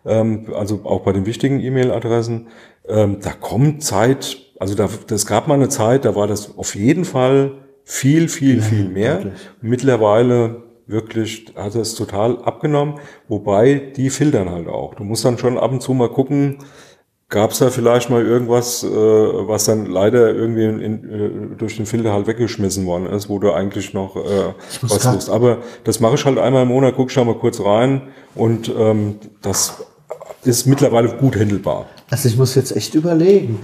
[0.03, 2.47] also auch bei den wichtigen E-Mail-Adressen,
[2.87, 6.75] ähm, da kommt Zeit, also da, das gab mal eine Zeit, da war das auf
[6.75, 7.51] jeden Fall
[7.83, 9.23] viel, viel, viel mehr.
[9.23, 9.49] wirklich.
[9.61, 12.95] Mittlerweile wirklich hat es total abgenommen,
[13.27, 14.95] wobei die filtern halt auch.
[14.95, 16.57] Du musst dann schon ab und zu mal gucken,
[17.29, 21.09] gab es da vielleicht mal irgendwas, äh, was dann leider irgendwie in, in,
[21.53, 25.29] äh, durch den Filter halt weggeschmissen worden ist, wo du eigentlich noch äh, was tust.
[25.29, 28.73] Aber das mache ich halt einmal im Monat, guck ich da mal kurz rein und
[28.75, 29.85] ähm, das
[30.43, 31.85] ist mittlerweile gut handelbar.
[32.09, 33.59] Also ich muss jetzt echt überlegen.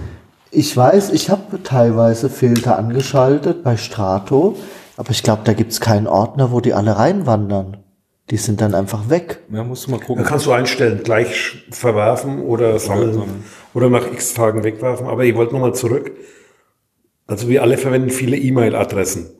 [0.50, 4.56] Ich weiß, ich habe teilweise Filter angeschaltet bei Strato,
[4.96, 7.78] aber ich glaube, da gibt's keinen Ordner, wo die alle reinwandern.
[8.30, 9.40] Die sind dann einfach weg.
[9.52, 10.24] Ja, musst du mal Da gucken.
[10.24, 13.44] kannst du einstellen, gleich verwerfen oder sammeln sammeln.
[13.74, 15.06] oder nach x Tagen wegwerfen.
[15.06, 16.10] Aber ich wollte nochmal zurück.
[17.28, 19.30] Also wir alle verwenden viele E-Mail-Adressen.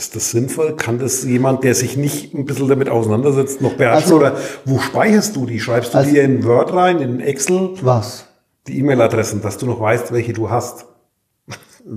[0.00, 0.76] Ist das sinnvoll?
[0.76, 4.04] Kann das jemand, der sich nicht ein bisschen damit auseinandersetzt, noch beherrschen?
[4.04, 4.34] Also- oder
[4.64, 5.60] wo speicherst du die?
[5.60, 7.72] Schreibst du Also- die in Word rein, in Excel?
[7.82, 8.24] Was?
[8.66, 10.86] Die E-Mail-Adressen, dass du noch weißt, welche du hast.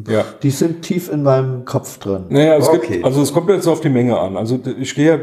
[0.08, 0.26] Ja.
[0.42, 2.26] Die sind tief in meinem Kopf drin.
[2.30, 2.94] Naja, es Okay.
[2.94, 4.38] gibt, also es kommt jetzt auf die Menge an.
[4.38, 5.20] Also ich gehe,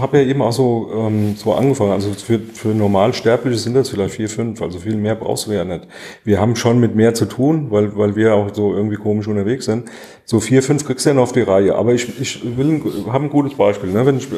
[0.00, 1.92] habe ja eben auch so, ähm, so angefangen.
[1.92, 4.60] Also für, für Normalsterbliche sind das vielleicht vier, fünf.
[4.62, 5.88] Also viel mehr brauchst du ja nicht.
[6.24, 9.64] Wir haben schon mit mehr zu tun, weil, weil wir auch so irgendwie komisch unterwegs
[9.64, 9.86] sind.
[10.24, 11.74] So vier, fünf kriegst du ja noch auf die Reihe.
[11.74, 13.90] Aber ich, ich will, habe ein gutes Beispiel.
[13.90, 14.06] Ne?
[14.06, 14.36] Wenn ich äh,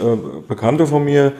[0.48, 1.32] Bekannte von mir,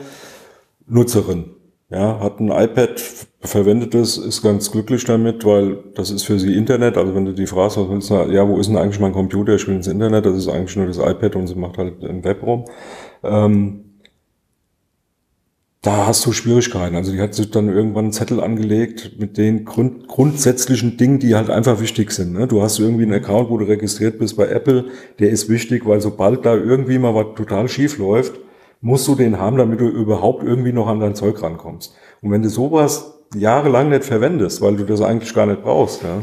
[0.87, 1.45] Nutzerin,
[1.89, 2.99] ja, hat ein iPad,
[3.41, 6.97] verwendet es, ist ganz glücklich damit, weil das ist für sie Internet.
[6.97, 9.53] Also wenn du die fragst, was ja, wo ist denn eigentlich mein Computer?
[9.55, 12.23] Ich will ins Internet, das ist eigentlich nur das iPad und sie macht halt im
[12.23, 12.65] Web rum.
[13.23, 13.81] Ähm,
[15.85, 16.95] da hast du Schwierigkeiten.
[16.95, 21.35] Also die hat sich dann irgendwann einen Zettel angelegt mit den grund grundsätzlichen Dingen, die
[21.35, 22.33] halt einfach wichtig sind.
[22.33, 22.47] Ne?
[22.47, 24.85] Du hast irgendwie einen Account, wo du registriert bist bei Apple,
[25.19, 28.39] der ist wichtig, weil sobald da irgendwie mal was total schief läuft,
[28.85, 31.95] musst du den haben, damit du überhaupt irgendwie noch an dein Zeug rankommst.
[32.21, 36.19] Und wenn du sowas jahrelang nicht verwendest, weil du das eigentlich gar nicht brauchst, ja,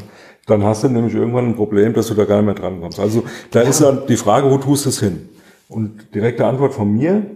[0.47, 3.01] dann hast du nämlich irgendwann ein Problem, dass du da gar nicht mehr drankommst.
[3.01, 5.29] Also da ist dann die Frage, wo tust du es hin?
[5.69, 7.27] Und direkte Antwort von mir,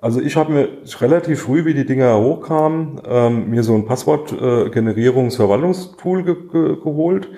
[0.00, 0.68] also ich habe mir
[1.00, 7.28] relativ früh, wie die Dinger hochkamen, ähm, mir so ein Passwortgenerierungsverwaltungstool ge ge geholt,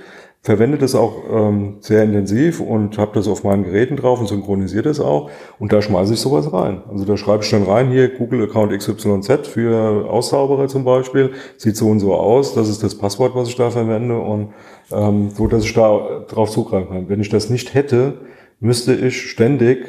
[0.42, 4.82] verwende das auch ähm, sehr intensiv und habe das auf meinen Geräten drauf und synchronisiere
[4.82, 5.30] das auch.
[5.58, 6.82] Und da schmeiße ich sowas rein.
[6.90, 11.76] Also da schreibe ich dann rein, hier Google Account XYZ für Auszauberer zum Beispiel, sieht
[11.76, 14.52] so und so aus, das ist das Passwort, was ich da verwende und
[14.90, 17.08] ähm, so, dass ich da drauf zugreifen kann.
[17.08, 18.18] Wenn ich das nicht hätte,
[18.60, 19.86] müsste ich ständig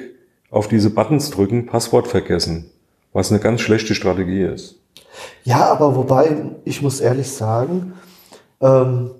[0.51, 2.71] auf diese Buttons drücken, Passwort vergessen,
[3.13, 4.79] was eine ganz schlechte Strategie ist.
[5.43, 6.35] Ja, aber wobei,
[6.65, 7.93] ich muss ehrlich sagen,
[8.61, 9.11] ähm,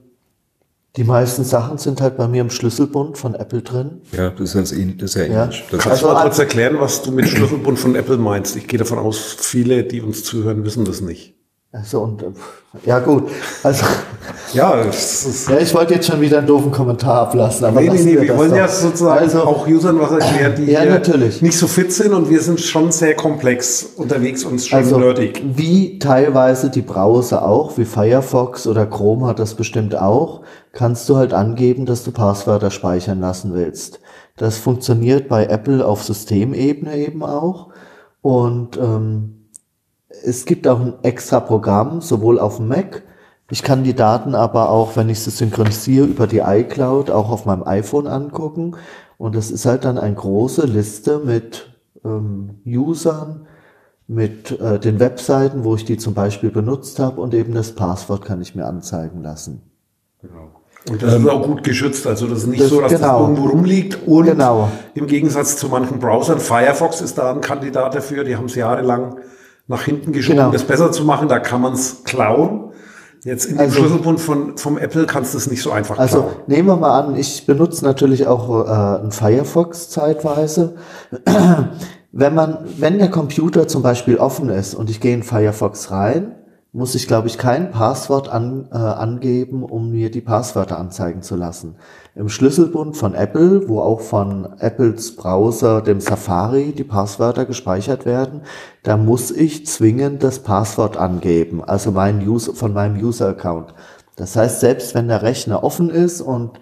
[0.98, 4.02] die meisten Sachen sind halt bei mir im Schlüsselbund von Apple drin.
[4.12, 5.64] Ja, das ist, ähnlich, das ist ja ähnlich.
[5.72, 5.78] Ja.
[5.78, 8.56] Kannst du mal kurz erklären, was du mit Schlüsselbund von Apple meinst?
[8.56, 11.39] Ich gehe davon aus, viele, die uns zuhören, wissen das nicht.
[11.72, 12.32] Also und äh,
[12.84, 13.30] ja gut,
[13.62, 13.86] also
[14.54, 14.90] ja, ja,
[15.60, 18.38] ich wollte jetzt schon wieder einen doofen Kommentar ablassen, aber nee, nee, nee, wir, wir
[18.40, 18.58] wollen doch.
[18.58, 21.44] ja sozusagen also, auch Usern was erklären, die ja, natürlich.
[21.44, 25.44] nicht so fit sind und wir sind schon sehr komplex unterwegs und schon also, nerdig.
[25.46, 30.42] Wie teilweise die Browser auch, wie Firefox oder Chrome hat das bestimmt auch,
[30.74, 34.00] kannst du halt angeben, dass du Passwörter speichern lassen willst.
[34.38, 37.68] Das funktioniert bei Apple auf Systemebene eben auch
[38.24, 39.39] und ähm,
[40.24, 43.04] es gibt auch ein extra Programm, sowohl auf dem Mac.
[43.52, 47.46] Ich kann die Daten aber auch, wenn ich sie synchronisiere, über die iCloud auch auf
[47.46, 48.76] meinem iPhone angucken.
[49.18, 51.74] Und das ist halt dann eine große Liste mit
[52.06, 53.48] ähm, Usern,
[54.08, 58.26] mit äh, den Webseiten, wo ich die zum Beispiel benutzt habe und eben das Passwort
[58.26, 59.62] kann ich mir anzeigen lassen.
[60.22, 60.52] Genau.
[60.90, 62.08] Und das ähm, ist auch gut geschützt.
[62.08, 63.20] Also das ist nicht das, so, dass genau.
[63.20, 64.08] das irgendwo rumliegt.
[64.08, 64.70] Und genau.
[64.94, 69.18] im Gegensatz zu manchen Browsern, Firefox ist da ein Kandidat dafür, die haben es jahrelang
[69.70, 70.52] nach hinten geschoben, genau.
[70.52, 71.30] das besser zu machen.
[71.30, 72.72] Da kann man es klauen.
[73.24, 76.10] Jetzt in also, dem Schlüsselbund von, vom Apple kannst du es nicht so einfach klauen.
[76.10, 80.76] Also nehmen wir mal an, ich benutze natürlich auch äh, einen Firefox zeitweise.
[82.12, 86.36] wenn man, wenn der Computer zum Beispiel offen ist und ich gehe in Firefox rein,
[86.72, 91.36] muss ich, glaube ich, kein Passwort an, äh, angeben, um mir die Passwörter anzeigen zu
[91.36, 91.76] lassen.
[92.14, 98.42] Im Schlüsselbund von Apple, wo auch von Apples Browser, dem Safari, die Passwörter gespeichert werden,
[98.84, 103.74] da muss ich zwingend das Passwort angeben, also mein User, von meinem User-Account.
[104.16, 106.60] Das heißt, selbst wenn der Rechner offen ist und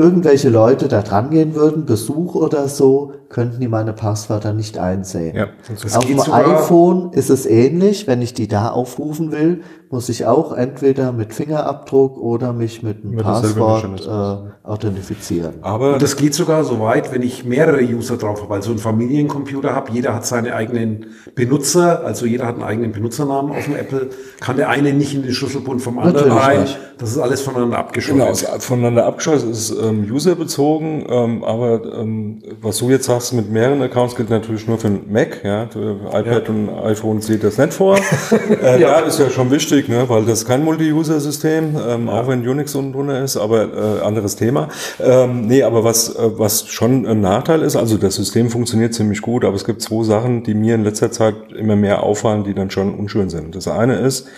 [0.00, 5.36] irgendwelche Leute da dran gehen würden, Besuch oder so, könnten die meine Passwörter nicht einsehen.
[5.36, 5.48] Ja,
[5.94, 8.06] Auf dem iPhone ist es ähnlich.
[8.06, 9.60] Wenn ich die da aufrufen will,
[9.92, 15.54] muss ich auch entweder mit Fingerabdruck oder mich mit einem Passwort äh, authentifizieren.
[15.62, 18.78] Aber Und das geht sogar so weit, wenn ich mehrere User drauf habe, also einen
[18.78, 23.74] Familiencomputer habe, jeder hat seine eigenen Benutzer, also jeder hat einen eigenen Benutzernamen auf dem
[23.74, 26.68] Apple, kann der eine nicht in den Schlüsselbund vom anderen rein.
[26.98, 28.20] Das ist alles voneinander abgeschottet.
[28.20, 33.82] Genau, voneinander abgeschottet ist ähm, userbezogen, ähm, aber ähm, was du jetzt sagst mit mehreren
[33.82, 35.64] Accounts gilt natürlich nur für ein Mac, ja.
[35.64, 36.54] iPad ja.
[36.54, 37.96] und iPhone sieht das nicht vor.
[38.62, 38.90] äh, ja.
[38.90, 42.20] ja, ist ja schon wichtig, ne, weil das ist kein Multi-User-System, ähm, ja.
[42.20, 44.68] auch wenn Unix unten drunter ist, aber äh, anderes Thema.
[45.00, 49.22] Ähm, nee, aber was, äh, was schon ein Nachteil ist, also das System funktioniert ziemlich
[49.22, 52.54] gut, aber es gibt zwei Sachen, die mir in letzter Zeit immer mehr auffallen, die
[52.54, 53.54] dann schon unschön sind.
[53.54, 54.28] Das eine ist,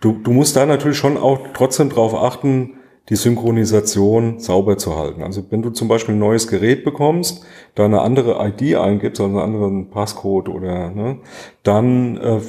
[0.00, 2.74] du, du musst da natürlich schon auch trotzdem drauf achten,
[3.10, 5.22] die Synchronisation sauber zu halten.
[5.22, 9.30] Also wenn du zum Beispiel ein neues Gerät bekommst, da eine andere ID eingibst, also
[9.30, 11.18] einen anderen Passcode oder, ne,
[11.64, 12.40] dann äh,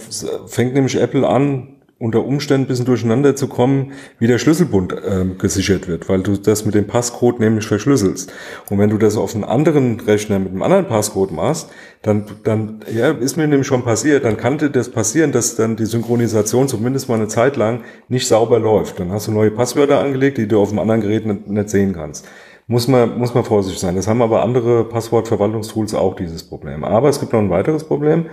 [0.45, 5.25] fängt nämlich Apple an, unter Umständen ein bisschen durcheinander zu kommen, wie der Schlüsselbund äh,
[5.37, 8.33] gesichert wird, weil du das mit dem Passcode nämlich verschlüsselst.
[8.69, 11.69] Und wenn du das auf einen anderen Rechner mit einem anderen Passcode machst,
[12.01, 15.85] dann, dann ja, ist mir nämlich schon passiert, dann kann das passieren, dass dann die
[15.85, 18.99] Synchronisation zumindest mal eine Zeit lang nicht sauber läuft.
[18.99, 21.93] Dann hast du neue Passwörter angelegt, die du auf einem anderen Gerät nicht, nicht sehen
[21.93, 22.27] kannst.
[22.65, 23.95] Muss man, muss man vorsichtig sein.
[23.95, 26.83] Das haben aber andere Passwortverwaltungstools auch dieses Problem.
[26.83, 28.27] Aber es gibt noch ein weiteres Problem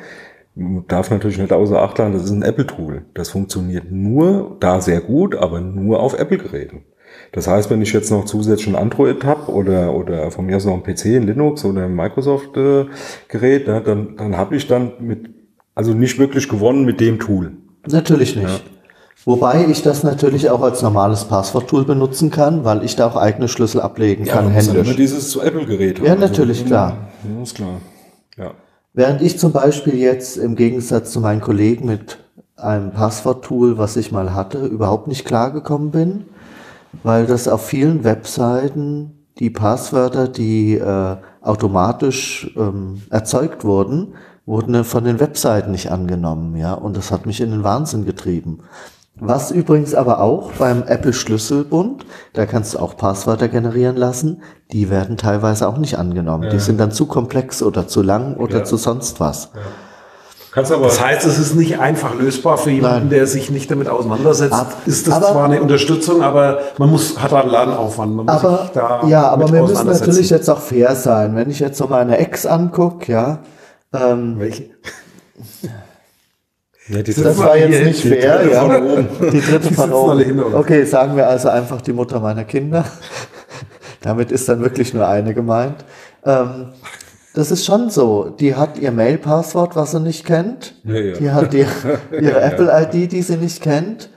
[0.89, 3.03] darf natürlich nicht außer Acht lassen, das ist ein Apple-Tool.
[3.15, 6.85] Das funktioniert nur da sehr gut, aber nur auf Apple-Geräten.
[7.33, 10.65] Das heißt, wenn ich jetzt noch zusätzlich ein Android habe oder, oder von mir aus
[10.65, 15.31] noch ein PC, ein Linux oder ein Microsoft-Gerät, äh, dann, dann habe ich dann mit,
[15.75, 17.53] also nicht wirklich gewonnen mit dem Tool.
[17.87, 18.49] Natürlich nicht.
[18.49, 18.61] Ja.
[19.25, 23.49] Wobei ich das natürlich auch als normales Passwort-Tool benutzen kann, weil ich da auch eigene
[23.49, 24.89] Schlüssel ablegen ja, kann, händisch.
[24.89, 25.99] Ja, dieses Apple-Gerät.
[25.99, 27.09] Ja, natürlich, also, klar.
[27.25, 27.81] Ja, ist klar.
[28.37, 28.55] Ja.
[28.95, 32.19] Während ich zum Beispiel jetzt im Gegensatz zu meinen Kollegen mit
[32.57, 36.25] einem Passworttool, was ich mal hatte, überhaupt nicht klargekommen bin,
[37.03, 44.15] weil das auf vielen Webseiten die Passwörter, die äh, automatisch ähm, erzeugt wurden,
[44.47, 48.61] wurden von den Webseiten nicht angenommen, ja, und das hat mich in den Wahnsinn getrieben.
[49.21, 54.91] Was übrigens aber auch beim Apple Schlüsselbund, da kannst du auch Passwörter generieren lassen, die
[54.91, 56.45] werden teilweise auch nicht angenommen.
[56.45, 56.51] Ja.
[56.51, 58.65] Die sind dann zu komplex oder zu lang oder ja.
[58.65, 59.51] zu sonst was.
[59.55, 59.61] Ja.
[60.51, 63.11] Kannst aber das heißt, es ist nicht einfach lösbar für jemanden, Nein.
[63.11, 64.55] der sich nicht damit auseinandersetzt.
[64.55, 68.17] Ab, ist das aber, zwar eine Unterstützung, aber man muss hat einen Ladenaufwand.
[68.17, 71.37] Man muss aber, sich da ja, aber wir müssen natürlich jetzt auch fair sein.
[71.37, 73.39] Wenn ich jetzt so meine Ex angucke, ja.
[73.93, 74.71] Ähm, Welche?
[76.89, 78.81] Ja, die das war jetzt nicht fair, die ja.
[79.31, 80.55] Die dritte von oben.
[80.55, 82.85] Okay, sagen wir also einfach die Mutter meiner Kinder.
[84.01, 85.85] Damit ist dann wirklich nur eine gemeint.
[86.25, 86.69] Ähm,
[87.35, 88.31] das ist schon so.
[88.31, 90.75] Die hat ihr Mail-Passwort, was sie nicht kennt.
[90.85, 91.15] Ja, ja.
[91.15, 91.67] Die hat die,
[92.13, 94.09] ihre Apple-ID, die sie nicht kennt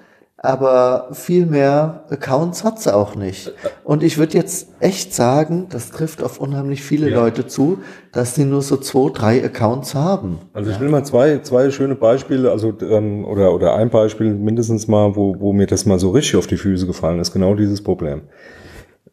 [0.43, 3.53] aber viel mehr Accounts hat sie auch nicht.
[3.83, 7.19] Und ich würde jetzt echt sagen, das trifft auf unheimlich viele ja.
[7.19, 7.77] Leute zu,
[8.11, 10.39] dass sie nur so zwei, drei Accounts haben.
[10.53, 14.87] Also ich will mal zwei, zwei schöne Beispiele, also ähm, oder oder ein Beispiel mindestens
[14.87, 17.83] mal, wo, wo mir das mal so richtig auf die Füße gefallen ist, genau dieses
[17.83, 18.23] Problem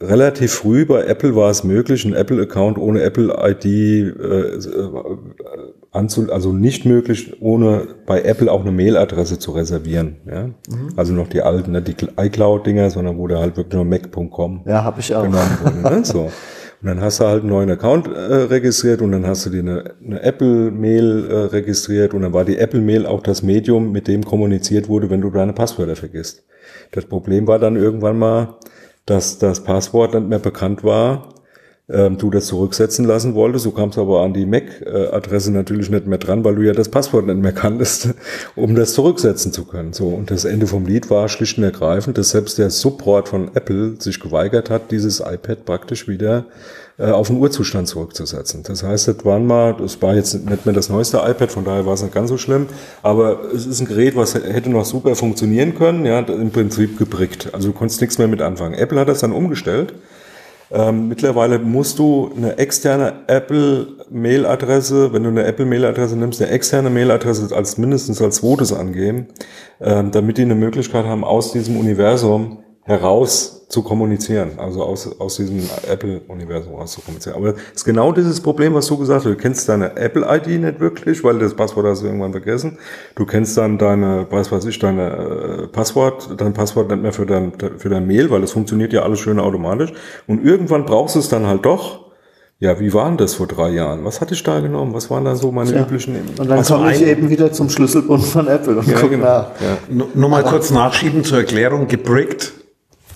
[0.01, 5.17] relativ früh bei Apple war es möglich, einen Apple-Account ohne Apple-ID äh, äh,
[5.93, 10.17] anzu, also nicht möglich, ohne bei Apple auch eine Mailadresse zu reservieren.
[10.27, 10.47] Ja?
[10.47, 10.91] Mhm.
[10.97, 14.85] Also noch die alten, nicht die iCloud-Dinger, sondern wo da halt wirklich nur mac.com ja,
[14.85, 15.23] hab ich auch.
[15.23, 15.97] genommen wurde.
[15.97, 16.05] Ne?
[16.05, 16.31] So.
[16.81, 19.61] Und dann hast du halt einen neuen Account äh, registriert und dann hast du dir
[19.61, 24.23] eine, eine Apple-Mail äh, registriert und dann war die Apple-Mail auch das Medium, mit dem
[24.25, 26.45] kommuniziert wurde, wenn du deine Passwörter vergisst.
[26.93, 28.59] Das Problem war dann irgendwann mal,
[29.07, 31.35] dass das Passwort nicht mehr bekannt war,
[31.91, 33.65] ähm, du das zurücksetzen lassen wolltest.
[33.65, 37.27] Du kamst aber an die MAC-Adresse natürlich nicht mehr dran, weil du ja das Passwort
[37.27, 38.11] nicht mehr kanntest,
[38.57, 39.93] um das zurücksetzen zu können.
[39.93, 43.51] So und das Ende vom Lied war schlicht und ergreifend, dass selbst der Support von
[43.55, 46.45] Apple sich geweigert hat, dieses iPad praktisch wieder
[46.99, 48.65] äh, auf den Urzustand zurückzusetzen.
[48.65, 51.87] Das heißt, das waren mal, das war jetzt nicht mehr das neueste iPad, von daher
[51.87, 52.67] war es nicht ganz so schlimm,
[53.03, 57.49] aber es ist ein Gerät, was hätte noch super funktionieren können, ja, im Prinzip gebrickt.
[57.55, 58.75] Also du konntest nichts mehr mit anfangen.
[58.75, 59.95] Apple hat das dann umgestellt.
[60.71, 67.55] Ähm, mittlerweile musst du eine externe Apple-Mail-Adresse, wenn du eine Apple-Mail-Adresse nimmst, eine externe Mail-Adresse
[67.57, 69.29] als mindestens als zweites angeben,
[69.81, 75.37] ähm, damit die eine Möglichkeit haben, aus diesem Universum heraus zu kommunizieren, also aus, aus
[75.37, 77.37] diesem Apple-Universum raus zu kommunizieren.
[77.37, 79.31] Aber das ist genau dieses Problem, was du gesagt hast.
[79.31, 82.79] Du kennst deine Apple-ID nicht wirklich, weil das Passwort hast du irgendwann vergessen.
[83.15, 87.27] Du kennst dann deine, weiß was ich, deine äh, Passwort, dein Passwort nicht mehr für
[87.27, 89.93] dein, für dein Mail, weil das funktioniert ja alles schön automatisch.
[90.27, 92.07] Und irgendwann brauchst du es dann halt doch.
[92.61, 94.05] Ja, wie waren das vor drei Jahren?
[94.05, 94.95] Was hatte ich da genommen?
[94.95, 95.83] Was waren da so meine ja.
[95.83, 96.17] üblichen?
[96.39, 99.25] Und dann komme ich eben wieder zum Schlüsselbund von Apple und ja, guck genau.
[99.25, 99.51] nach.
[99.61, 100.05] Ja.
[100.15, 101.87] Nur mal kurz nachschieben zur Erklärung.
[101.87, 102.58] Gebrickt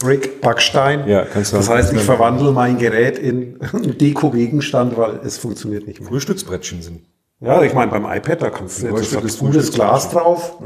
[0.03, 1.09] Brick, Backstein.
[1.09, 5.87] Ja, kannst du das heißt, ich verwandle mein Gerät in einen Deko-Gegenstand, weil es funktioniert
[5.87, 6.09] nicht mehr.
[6.09, 7.03] Frühstücksbrettchen sind.
[7.39, 10.59] Ja, ich meine, beim iPad, da kannst du, jetzt das gutes Glas drauf.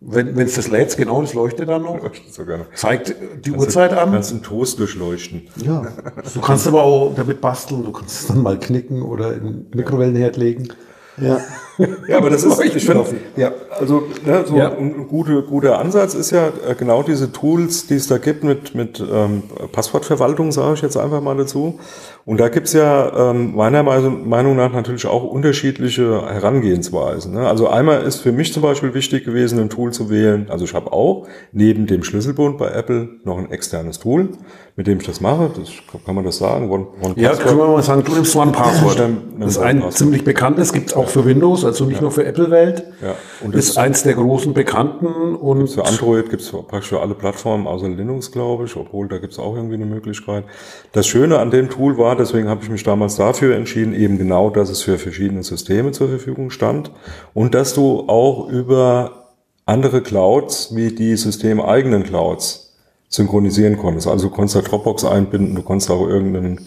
[0.00, 2.00] Wenn es das lädt, genau, das leuchtet dann noch.
[2.02, 2.72] Leuchtet sogar noch.
[2.74, 4.12] Zeigt die kannst Uhrzeit du, an.
[4.12, 5.48] Kannst einen Toast durchleuchten.
[5.56, 5.86] Ja.
[6.32, 9.66] Du kannst aber auch damit basteln, du kannst es dann mal knicken oder in den
[9.74, 10.68] Mikrowellenherd legen.
[11.16, 11.40] Ja.
[12.08, 13.04] ja, aber das ist, ich finde,
[13.36, 14.70] ja, also ne, so ja.
[14.70, 18.74] ein guter, guter Ansatz ist ja äh, genau diese Tools, die es da gibt mit,
[18.74, 21.78] mit ähm, Passwortverwaltung, sage ich jetzt einfach mal dazu.
[22.26, 27.34] Und da gibt's ja ähm, meiner Meinung nach natürlich auch unterschiedliche Herangehensweisen.
[27.34, 27.46] Ne?
[27.46, 30.46] Also einmal ist für mich zum Beispiel wichtig gewesen, ein Tool zu wählen.
[30.48, 34.30] Also ich habe auch neben dem Schlüsselbund bei Apple noch ein externes Tool,
[34.74, 35.50] mit dem ich das mache.
[35.54, 35.70] Das,
[36.06, 36.70] kann man das sagen?
[36.70, 39.02] One, One ja, können wir mal sagen, du nimmst One Password.
[39.38, 42.02] das ist ein ziemlich bekanntes, gibt's auch für Windows, also nicht ja.
[42.02, 42.84] nur für Apple-Welt.
[43.02, 43.14] Ja.
[43.42, 45.34] Und ist eins der großen Bekannten.
[45.34, 49.38] Und für Android gibt's praktisch für alle Plattformen, außer Linux, glaube ich, obwohl da gibt's
[49.38, 50.44] auch irgendwie eine Möglichkeit.
[50.92, 54.50] Das Schöne an dem Tool war, deswegen habe ich mich damals dafür entschieden, eben genau,
[54.50, 56.90] dass es für verschiedene Systeme zur Verfügung stand
[57.32, 59.24] und dass du auch über
[59.66, 62.64] andere Clouds wie die systemeigenen Clouds
[63.08, 64.08] synchronisieren konntest.
[64.08, 66.58] Also du konntest da Dropbox einbinden, du konntest auch irgendein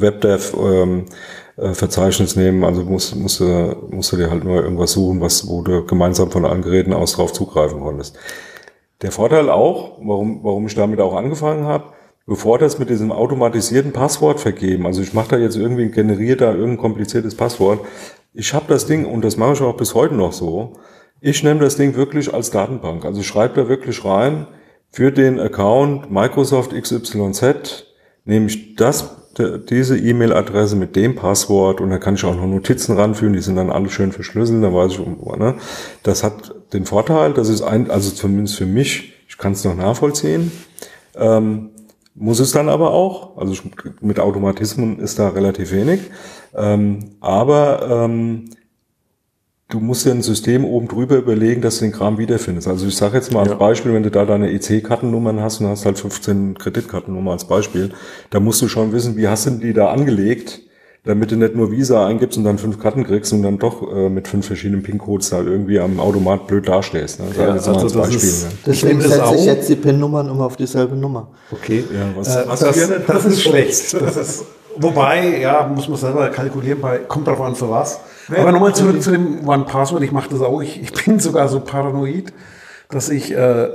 [0.00, 1.04] WebDev ähm,
[1.56, 5.48] äh, Verzeichnis nehmen, also musst, musst, du, musst du dir halt nur irgendwas suchen, was,
[5.48, 8.18] wo du gemeinsam von allen Geräten aus drauf zugreifen konntest.
[9.02, 11.92] Der Vorteil auch, warum, warum ich damit auch angefangen habe,
[12.26, 16.52] bevor das mit diesem automatisierten Passwort vergeben, also ich mache da jetzt irgendwie, generiert da
[16.52, 17.80] irgendein kompliziertes Passwort,
[18.34, 20.74] ich habe das Ding, und das mache ich auch bis heute noch so,
[21.20, 23.04] ich nehme das Ding wirklich als Datenbank.
[23.04, 24.46] Also schreibe da wirklich rein,
[24.90, 27.86] für den Account Microsoft XYZ
[28.24, 32.96] nehme ich das diese E-Mail-Adresse mit dem Passwort und dann kann ich auch noch Notizen
[32.96, 35.54] ranführen, die sind dann alle schön verschlüsselt, dann weiß ich, ne?
[36.02, 39.76] Das hat den Vorteil, das ist ein, also zumindest für mich, ich kann es noch
[39.76, 40.52] nachvollziehen,
[41.16, 41.70] ähm,
[42.14, 43.54] muss es dann aber auch, also
[44.00, 46.00] mit Automatismen ist da relativ wenig,
[46.54, 48.50] ähm, aber ähm,
[49.68, 52.68] du musst dir ein System oben drüber überlegen, dass du den Kram wiederfindest.
[52.68, 53.54] Also ich sage jetzt mal als ja.
[53.56, 57.92] Beispiel, wenn du da deine EC-Kartennummern hast und hast halt 15 Kreditkartennummern als Beispiel,
[58.30, 60.60] da musst du schon wissen, wie hast du die da angelegt,
[61.04, 64.08] damit du nicht nur Visa eingibst und dann fünf Karten kriegst und dann doch äh,
[64.08, 67.20] mit fünf verschiedenen PIN-Codes da irgendwie am Automat blöd dastehst.
[67.20, 67.26] Ne?
[67.38, 68.58] Ja, also das Beispiel, ist, ne?
[68.66, 71.28] Deswegen setze ich jetzt die PIN-Nummern immer auf dieselbe Nummer.
[71.52, 73.94] Okay, ja, was, äh, was das, das ist schlecht.
[73.94, 74.44] Das ist,
[74.76, 78.00] wobei, ja, muss man selber kalkulieren, bei, kommt drauf an für was.
[78.28, 80.02] Aber nochmal zurück zu dem One-Password.
[80.02, 80.60] Ich mache das auch.
[80.60, 82.32] Ich, ich bin sogar so paranoid,
[82.88, 83.68] dass ich äh,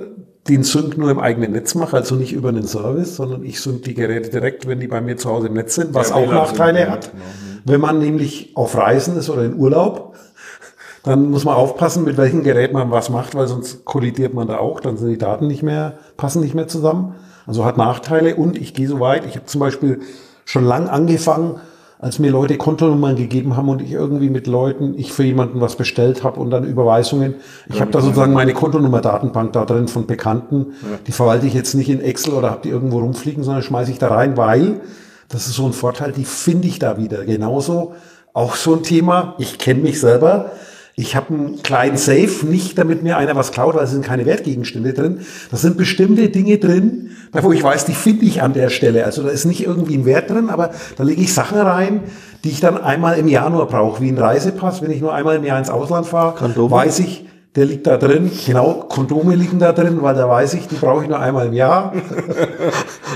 [0.47, 3.83] den Sync nur im eigenen Netz mache, also nicht über einen Service, sondern ich sync
[3.83, 6.31] die Geräte direkt, wenn die bei mir zu Hause im Netz sind, was ja, auch
[6.31, 7.11] Nachteile hat.
[7.11, 7.23] Genau.
[7.63, 10.15] Wenn man nämlich auf Reisen ist oder in Urlaub,
[11.03, 14.57] dann muss man aufpassen, mit welchem Gerät man was macht, weil sonst kollidiert man da
[14.57, 17.15] auch, dann sind die Daten nicht mehr, passen nicht mehr zusammen.
[17.45, 19.99] Also hat Nachteile und ich gehe so weit, ich habe zum Beispiel
[20.45, 21.59] schon lang angefangen,
[22.01, 25.75] als mir Leute Kontonummern gegeben haben und ich irgendwie mit Leuten, ich für jemanden was
[25.75, 27.35] bestellt habe und dann Überweisungen.
[27.69, 30.73] Ich ja, habe da sozusagen meine Kontonummer-Datenbank da drin von Bekannten.
[30.81, 30.97] Ja.
[31.05, 33.99] Die verwalte ich jetzt nicht in Excel oder habe die irgendwo rumfliegen, sondern schmeiße ich
[33.99, 34.81] da rein, weil
[35.29, 37.23] das ist so ein Vorteil, die finde ich da wieder.
[37.23, 37.93] Genauso
[38.33, 39.35] auch so ein Thema.
[39.37, 40.51] Ich kenne mich selber.
[40.95, 44.25] Ich habe einen kleinen Safe, nicht damit mir einer was klaut, weil es sind keine
[44.25, 45.21] Wertgegenstände drin.
[45.49, 49.05] Das sind bestimmte Dinge drin, wo ich weiß, die finde ich an der Stelle.
[49.05, 52.01] Also da ist nicht irgendwie ein Wert drin, aber da lege ich Sachen rein,
[52.43, 54.81] die ich dann einmal im Jahr nur brauche, wie ein Reisepass.
[54.81, 57.25] Wenn ich nur einmal im Jahr ins Ausland fahre, weiß ich,
[57.55, 58.31] der liegt da drin.
[58.45, 61.53] Genau, Kondome liegen da drin, weil da weiß ich, die brauche ich nur einmal im
[61.53, 61.93] Jahr.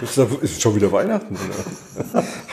[0.01, 1.37] ist, ist schon wieder Weihnachten.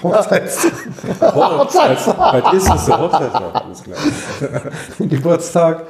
[0.02, 0.66] Hochzeits.
[1.20, 2.52] Hochzeitstag.
[2.55, 3.55] ist es der Hochzeitstag?
[3.55, 3.98] Alles klar.
[4.98, 5.87] Geburtstag.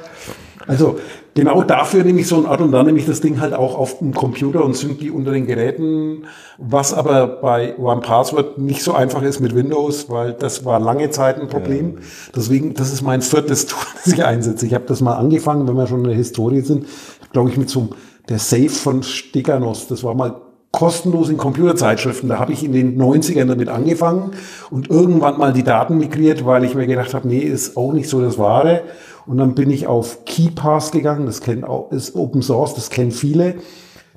[0.67, 0.97] Also
[1.33, 3.77] genau dafür nehme ich so ein Art und dann nehme ich das Ding halt auch
[3.77, 6.25] auf dem Computer und sync die unter den Geräten,
[6.57, 11.39] was aber bei OnePassword nicht so einfach ist mit Windows, weil das war lange Zeit
[11.39, 11.95] ein Problem.
[11.95, 12.01] Ja.
[12.35, 14.65] Deswegen, das ist mein viertes Tool, das ich einsetze.
[14.65, 16.85] Ich habe das mal angefangen, wenn wir schon in der Historie sind,
[17.33, 17.89] glaube ich mit so einem,
[18.29, 20.41] der Safe von Steganos, das war mal
[20.73, 22.27] kostenlos in Computerzeitschriften.
[22.27, 24.31] Da habe ich in den 90ern damit angefangen
[24.71, 28.09] und irgendwann mal die Daten migriert, weil ich mir gedacht habe, nee, ist auch nicht
[28.09, 28.81] so das Wahre.
[29.25, 33.11] Und dann bin ich auf KeyPass gegangen, das kennt auch, ist Open Source, das kennen
[33.11, 33.55] viele.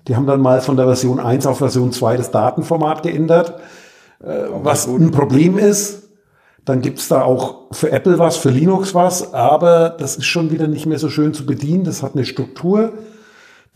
[0.08, 3.54] Die haben dann mal von der Version 1 auf Version 2 das Datenformat geändert,
[4.24, 6.08] äh, was ein Problem ist.
[6.64, 10.66] Dann gibt's da auch für Apple was, für Linux was, aber das ist schon wieder
[10.68, 11.84] nicht mehr so schön zu bedienen.
[11.84, 12.94] Das hat eine Struktur,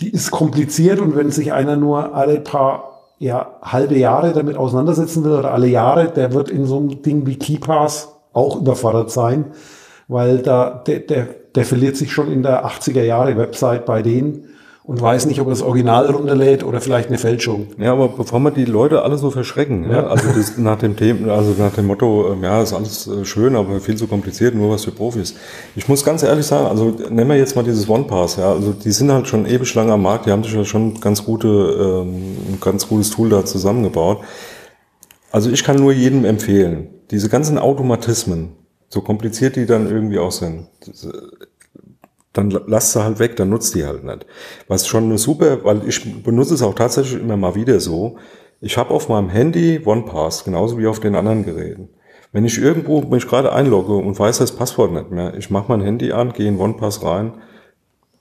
[0.00, 5.24] die ist kompliziert und wenn sich einer nur alle paar ja, halbe Jahre damit auseinandersetzen
[5.24, 9.52] will oder alle Jahre, der wird in so einem Ding wie KeyPass auch überfordert sein
[10.10, 14.48] weil da der, der, der verliert sich schon in der 80er Jahre Website bei denen
[14.90, 17.68] und weiß nicht, ob er das Original runterlädt oder vielleicht eine Fälschung.
[17.78, 19.98] Ja, aber bevor wir die Leute alle so verschrecken, ja.
[19.98, 23.24] ja also das nach dem Thema, also nach dem Motto, ähm, ja, ist alles äh,
[23.24, 25.36] schön, aber viel zu kompliziert, nur was für Profis.
[25.76, 28.90] Ich muss ganz ehrlich sagen, also nehmen wir jetzt mal dieses OnePass, ja, also die
[28.90, 32.36] sind halt schon ewig lang am Markt, die haben sich ja schon ganz gute, ähm,
[32.48, 34.18] ein ganz gutes Tool da zusammengebaut.
[35.30, 38.56] Also ich kann nur jedem empfehlen, diese ganzen Automatismen,
[38.88, 40.66] so kompliziert die dann irgendwie auch sind,
[42.32, 44.26] dann lass sie halt weg, dann nutzt die halt nicht.
[44.68, 48.18] Was schon super, weil ich benutze es auch tatsächlich immer mal wieder so.
[48.60, 51.88] Ich habe auf meinem Handy OnePass, genauso wie auf den anderen Geräten.
[52.32, 55.80] Wenn ich irgendwo mich gerade einlogge und weiß das Passwort nicht mehr, ich mache mein
[55.80, 57.32] Handy an, gehe in OnePass rein,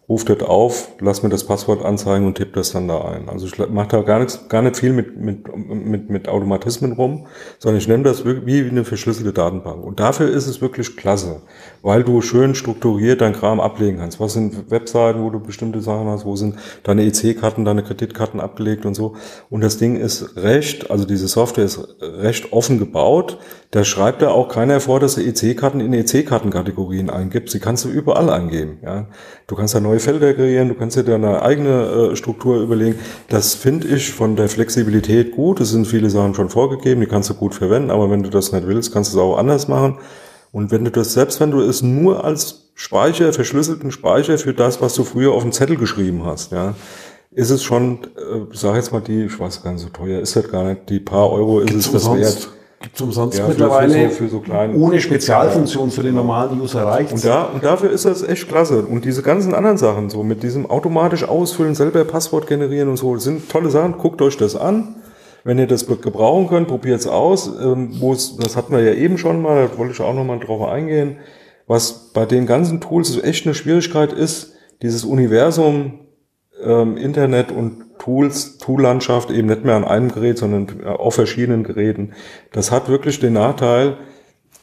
[0.09, 3.29] ruf das auf, lass mir das Passwort anzeigen und tipp das dann da ein.
[3.29, 7.27] Also ich mache da gar nichts, gar nicht viel mit, mit, mit, mit Automatismen rum,
[7.59, 9.83] sondern ich nehme das wie eine verschlüsselte Datenbank.
[9.83, 11.43] Und dafür ist es wirklich klasse,
[11.83, 14.19] weil du schön strukturiert dein Kram ablegen kannst.
[14.19, 18.87] Was sind Webseiten, wo du bestimmte Sachen hast, wo sind deine EC-Karten, deine Kreditkarten abgelegt
[18.87, 19.15] und so.
[19.51, 23.37] Und das Ding ist recht, also diese Software ist recht offen gebaut.
[23.69, 27.53] Da schreibt da auch keiner vor, dass du EC-Karten in EC-Kartenkategorien eingibst.
[27.53, 28.79] Die kannst du überall eingeben.
[28.83, 29.07] Ja.
[29.45, 32.99] Du kannst da neue Felder kreieren, du kannst dir deine eigene äh, Struktur überlegen.
[33.27, 35.59] Das finde ich von der Flexibilität gut.
[35.59, 38.51] Es sind viele Sachen schon vorgegeben, die kannst du gut verwenden, aber wenn du das
[38.51, 39.99] nicht willst, kannst du es auch anders machen.
[40.51, 44.81] Und wenn du das, selbst wenn du es nur als Speicher, verschlüsselten Speicher für das,
[44.81, 46.75] was du früher auf dem Zettel geschrieben hast, ja,
[47.31, 50.35] ist es schon, äh, sag jetzt mal die, ich weiß gar nicht, so teuer ist
[50.35, 52.49] das gar nicht, die paar Euro ist Gibt's es das wert.
[52.81, 56.85] Gibt es umsonst ja, mittlerweile für so, für so ohne Spezialfunktion für den normalen User
[56.85, 57.11] reicht.
[57.11, 58.85] Und, da, und dafür ist das echt klasse.
[58.85, 63.17] Und diese ganzen anderen Sachen, so mit diesem automatisch ausfüllen, selber Passwort generieren und so,
[63.17, 63.97] sind tolle Sachen.
[63.97, 64.95] Guckt euch das an.
[65.43, 67.47] Wenn ihr das gebrauchen könnt, probiert es aus.
[67.61, 67.99] Ähm,
[68.39, 71.17] das hatten wir ja eben schon mal, da wollte ich auch nochmal drauf eingehen.
[71.67, 75.99] Was bei den ganzen Tools echt eine Schwierigkeit ist, dieses Universum
[76.63, 82.13] ähm, Internet und Tools, Toollandschaft eben nicht mehr an einem Gerät, sondern auf verschiedenen Geräten.
[82.51, 83.97] Das hat wirklich den Nachteil,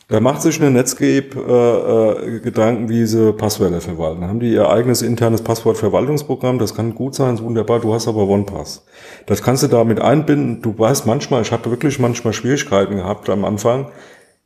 [0.09, 4.21] da macht sich eine Netscape äh, äh, Gedanken, wie sie Passwörter verwalten.
[4.21, 8.07] Da haben die ihr eigenes internes Passwortverwaltungsprogramm, das kann gut sein, ist wunderbar, du hast
[8.07, 8.87] aber OnePass.
[9.27, 10.63] Das kannst du damit einbinden.
[10.63, 13.89] Du weißt manchmal, ich habe wirklich manchmal Schwierigkeiten gehabt am Anfang,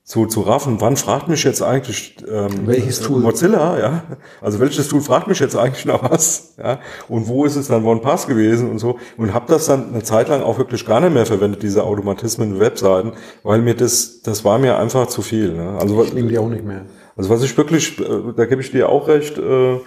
[0.05, 3.21] zu, zu raffen, wann fragt mich jetzt eigentlich ähm, welches Tool?
[3.21, 4.03] Mozilla, ja?
[4.41, 6.55] Also welches Tool fragt mich jetzt eigentlich noch was?
[6.59, 6.81] Ja?
[7.09, 8.99] Und wo ist es dann OnePass gewesen und so?
[9.17, 12.55] Und habe das dann eine Zeit lang auch wirklich gar nicht mehr verwendet, diese Automatismen
[12.55, 13.13] in Webseiten,
[13.45, 15.53] weil mir das, das war mir einfach zu viel.
[15.53, 15.79] Ne?
[15.79, 16.87] Also ich nehme die auch nicht mehr.
[17.17, 19.79] Also was ich wirklich, äh, da gebe ich dir auch recht, äh,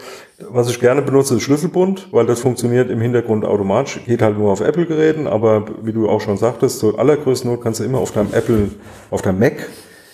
[0.50, 4.52] was ich gerne benutze, ist Schlüsselbund, weil das funktioniert im Hintergrund automatisch, geht halt nur
[4.52, 8.12] auf Apple-Geräten, aber wie du auch schon sagtest, zur allergrößten Not kannst du immer auf
[8.12, 8.70] deinem Apple,
[9.10, 9.68] auf deinem Mac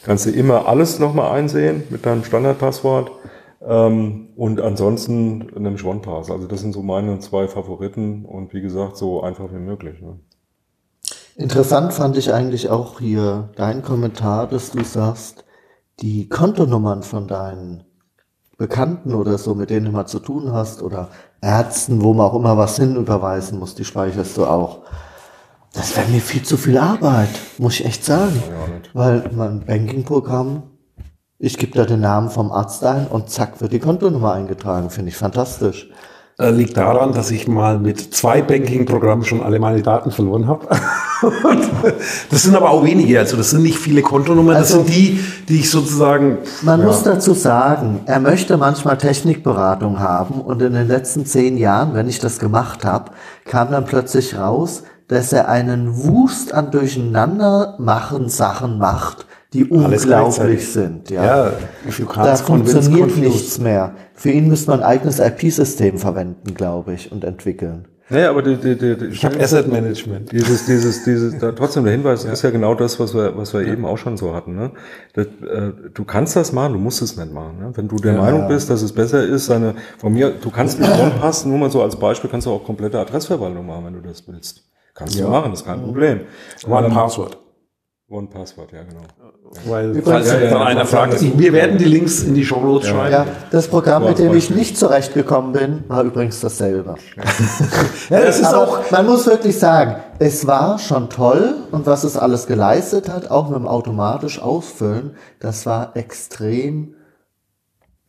[0.10, 3.12] kannst du immer alles nochmal einsehen mit deinem Standardpasswort.
[3.62, 6.32] Ähm, und ansonsten nehme ich OnePass.
[6.32, 10.02] Also das sind so meine zwei Favoriten und wie gesagt, so einfach wie möglich.
[10.02, 10.20] Ne?
[11.36, 15.46] Interessant fand ich eigentlich auch hier dein Kommentar, dass du sagst,
[16.00, 17.84] die Kontonummern von deinen
[18.58, 22.36] Bekannten oder so, mit denen du mal zu tun hast, oder Ärzten, wo man auch
[22.36, 24.80] immer was hinüberweisen muss, die speicherst du auch.
[25.74, 28.42] Das wäre mir viel zu viel Arbeit, muss ich echt sagen.
[28.50, 30.64] Ja, Weil mein Banking-Programm,
[31.38, 34.90] ich gebe da den Namen vom Arzt ein und zack wird die Kontonummer eingetragen.
[34.90, 35.90] Finde ich fantastisch.
[36.40, 40.68] Äh, liegt daran, dass ich mal mit zwei Banking-Programmen schon alle meine Daten verloren habe.
[42.32, 45.20] das sind aber auch wenige, also das sind nicht viele Kontonummern, das also, sind die,
[45.50, 46.38] die ich sozusagen.
[46.62, 46.86] Man ja.
[46.86, 52.08] muss dazu sagen, er möchte manchmal Technikberatung haben und in den letzten zehn Jahren, wenn
[52.08, 53.12] ich das gemacht habe,
[53.44, 61.10] kam dann plötzlich raus, dass er einen Wust an Durcheinandermachen Sachen macht, die unglaublich sind.
[61.10, 61.54] Ja, ja
[62.16, 63.96] da funktioniert nichts mehr.
[64.14, 67.88] Für ihn müsste man ein eigenes IP-System verwenden, glaube ich, und entwickeln.
[68.12, 70.32] Naja, aber die, die, die, ich habe Asset Management.
[70.32, 72.32] Dieses, dieses, dieses, da, trotzdem der Hinweis ja.
[72.32, 73.74] ist ja genau das, was wir, was wir ja.
[73.74, 74.56] eben auch schon so hatten.
[74.56, 74.72] Ne?
[75.14, 77.60] Das, äh, du kannst das machen, du musst es nicht machen.
[77.60, 77.72] Ne?
[77.76, 78.22] Wenn du der ja.
[78.22, 81.70] Meinung bist, dass es besser ist, seine, von mir, du kannst nicht OnePass, nur mal
[81.70, 84.69] so als Beispiel, kannst du auch komplette Adressverwaltung machen, wenn du das willst.
[85.00, 85.26] Kannst ja.
[85.26, 86.22] du machen, das ist kein Problem.
[86.68, 87.38] One ähm, Password.
[88.10, 89.02] One Password, ja genau.
[89.66, 92.96] Weil, Übrigens, ja, ja, einer fragt, wir werden die Links in die Show Notes ja.
[92.96, 93.14] schreiben.
[93.14, 96.96] Ja, das Programm, mit dem ich nicht zurechtgekommen bin, war übrigens dasselbe.
[98.10, 98.92] ja, das ist Aber auch.
[98.92, 103.50] Man muss wirklich sagen, es war schon toll und was es alles geleistet hat, auch
[103.50, 106.96] mit dem automatisch Ausfüllen, das war extrem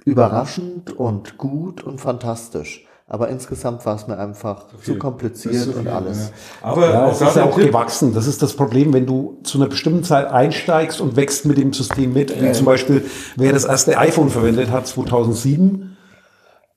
[0.05, 2.87] überraschend und gut und fantastisch.
[3.13, 6.31] Aber insgesamt war es mir einfach zu, zu kompliziert zu viel, und alles.
[6.63, 6.69] Ja.
[6.69, 8.15] Aber ja, es ist ja auch gewachsen.
[8.15, 11.73] Das ist das Problem, wenn du zu einer bestimmten Zeit einsteigst und wächst mit dem
[11.73, 12.41] System mit.
[12.41, 13.05] Wie zum Beispiel,
[13.35, 15.97] wer das erste iPhone verwendet hat, 2007,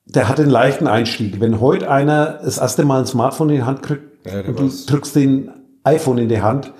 [0.06, 1.40] der hat einen leichten Einstieg.
[1.40, 4.68] Wenn heute einer das erste Mal ein Smartphone in die Hand kriegt ja, und du
[4.68, 5.52] drückst den
[5.84, 6.72] iPhone in die Hand,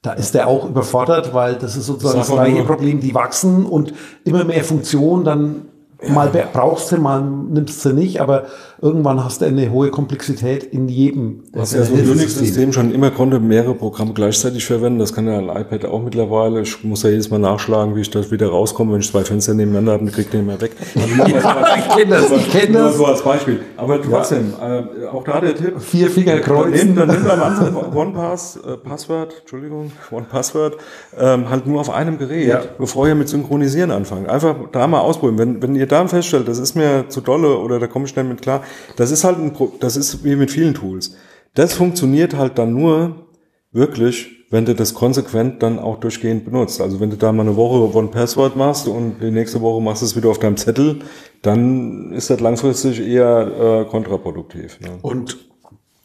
[0.00, 3.00] da ist der auch überfordert, weil das ist sozusagen das, das gleiche Problem.
[3.00, 3.92] Die wachsen und
[4.24, 5.62] immer mehr Funktionen, dann
[6.08, 8.46] Mal brauchst du, mal nimmst du nicht, aber
[8.82, 11.44] irgendwann hast du eine hohe Komplexität in jedem.
[11.52, 14.98] Was ja so ein Unix-System schon immer konnte, mehrere Programme gleichzeitig verwenden.
[14.98, 16.62] Das kann ja ein iPad auch mittlerweile.
[16.62, 18.94] Ich muss ja jedes Mal nachschlagen, wie ich das wieder rauskomme.
[18.94, 20.72] Wenn ich zwei Fenster nebeneinander habe, dann kriegt den mehr weg.
[20.94, 22.96] ja, ich kenne das, ich kenne das.
[22.96, 23.60] So als Beispiel.
[23.76, 24.80] Aber trotzdem, ja.
[24.80, 25.80] äh, auch da der Tipp.
[25.80, 26.96] Vier Finger kreuzen.
[26.96, 30.76] Dann nimm am Anfang OnePass, äh, Passwort, Entschuldigung, OnePassword,
[31.16, 32.60] ähm, halt nur auf einem Gerät, ja.
[32.78, 34.28] bevor ihr mit Synchronisieren anfangt.
[34.28, 35.38] Einfach da mal ausprobieren.
[35.38, 38.28] Wenn, wenn ihr da feststellt, das ist mir zu dolle oder da komme ich nicht
[38.28, 38.62] mit klar,
[38.96, 41.14] das ist halt ein, das ist wie mit vielen Tools.
[41.54, 43.26] Das funktioniert halt dann nur
[43.72, 46.80] wirklich, wenn du das konsequent dann auch durchgehend benutzt.
[46.80, 50.02] Also wenn du da mal eine Woche One Password machst und die nächste Woche machst
[50.02, 51.00] du es wieder auf deinem Zettel,
[51.40, 54.78] dann ist das langfristig eher äh, kontraproduktiv.
[54.80, 54.98] Ne?
[55.02, 55.38] Und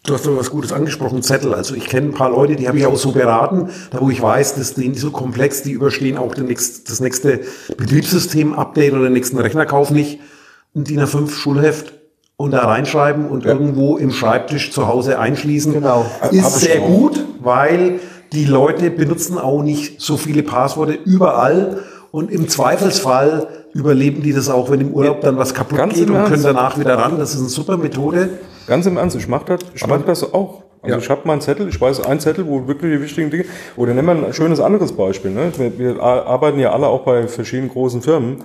[0.07, 1.53] Du hast doch was Gutes angesprochen, Zettel.
[1.53, 4.22] Also ich kenne ein paar Leute, die habe ich auch so beraten, da wo ich
[4.22, 7.41] weiß, dass die so komplex, die überstehen auch das nächste
[7.76, 10.22] Betriebssystem-Update oder den nächsten Rechnerkauf nicht.
[10.74, 11.96] Ein DIN A5 Schulheft
[12.38, 13.51] und da reinschreiben und ja.
[13.51, 15.73] irgendwo im Schreibtisch zu Hause einschließen.
[15.73, 16.05] Genau.
[16.31, 17.99] Ist sehr gut, weil
[18.31, 21.79] die Leute benutzen auch nicht so viele Passworte überall
[22.11, 26.09] und im Zweifelsfall überleben die das auch, wenn im Urlaub dann was kaputt Ganz geht
[26.09, 27.17] und können danach wieder ran.
[27.17, 28.29] Das ist eine super Methode.
[28.67, 30.63] Ganz im Ernst, ich mache das, ich mach das auch.
[30.81, 31.01] Also ja.
[31.01, 33.45] ich habe mal einen Zettel, ich weiß einen Zettel, wo wirklich die wichtigen Dinge.
[33.75, 35.31] Oder nehmen wir ein schönes anderes Beispiel.
[35.31, 35.51] Ne?
[35.57, 38.43] Wir, wir arbeiten ja alle auch bei verschiedenen großen Firmen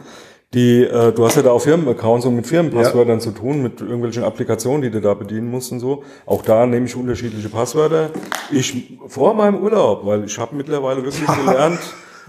[0.55, 4.23] Die, äh, du hast ja da auch Firmenaccounts und mit Firmenpasswörtern zu tun, mit irgendwelchen
[4.23, 6.05] Applikationen, die du da bedienen musst und so.
[6.27, 8.11] Auch da nehme ich unterschiedliche Passwörter.
[8.51, 11.81] Ich vor meinem Urlaub, weil ich habe mittlerweile wirklich gelernt,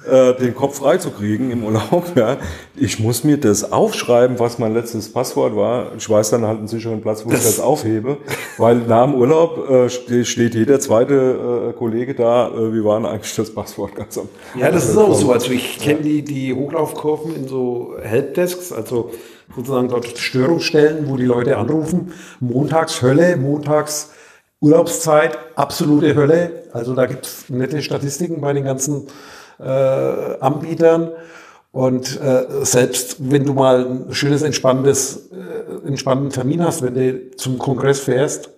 [0.10, 2.04] äh, den Kopf frei zu kriegen im Urlaub.
[2.16, 2.38] Ja.
[2.76, 5.92] Ich muss mir das aufschreiben, was mein letztes Passwort war.
[5.98, 8.18] Ich weiß dann halt einen sicheren Platz, wo das ich das aufhebe.
[8.58, 13.08] Weil nach dem Urlaub äh, steht jeder zweite äh, Kollege da, äh, wie war denn
[13.08, 14.30] eigentlich das Passwort ganz am
[14.60, 15.32] Ja, das ist auch so.
[15.32, 19.12] Also ich kenne die, die Hochlaufkurven in so Helpdesks, also
[19.56, 22.14] sozusagen dort Störungsstellen, wo die Leute anrufen.
[22.40, 24.12] Montags Hölle, montags
[24.60, 26.64] Urlaubszeit, absolute Hölle.
[26.72, 29.08] Also da gibt's nette Statistiken bei den ganzen
[29.62, 31.12] Anbietern.
[31.74, 37.36] Und äh, selbst wenn du mal ein schönes, entspanntes, äh, entspannten Termin hast, wenn du
[37.36, 38.52] zum Kongress fährst,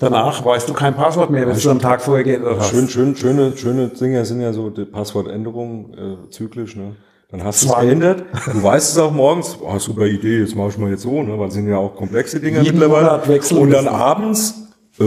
[0.00, 2.70] danach weißt du kein Passwort mehr, wenn du am Tag vorher geändert hast.
[2.70, 6.74] Schön, schön, schöne, schöne Dinge sind ja so die Passwortänderungen äh, zyklisch.
[6.74, 6.96] Ne?
[7.30, 8.24] Dann hast du es geändert.
[8.52, 9.56] Du weißt es auch morgens.
[9.62, 11.38] Oh, super Idee, jetzt mache ich mal jetzt so, ne?
[11.38, 13.22] weil es sind ja auch komplexe Dinge Jeden mittlerweile.
[13.60, 14.54] Und dann abends,
[14.98, 15.04] äh,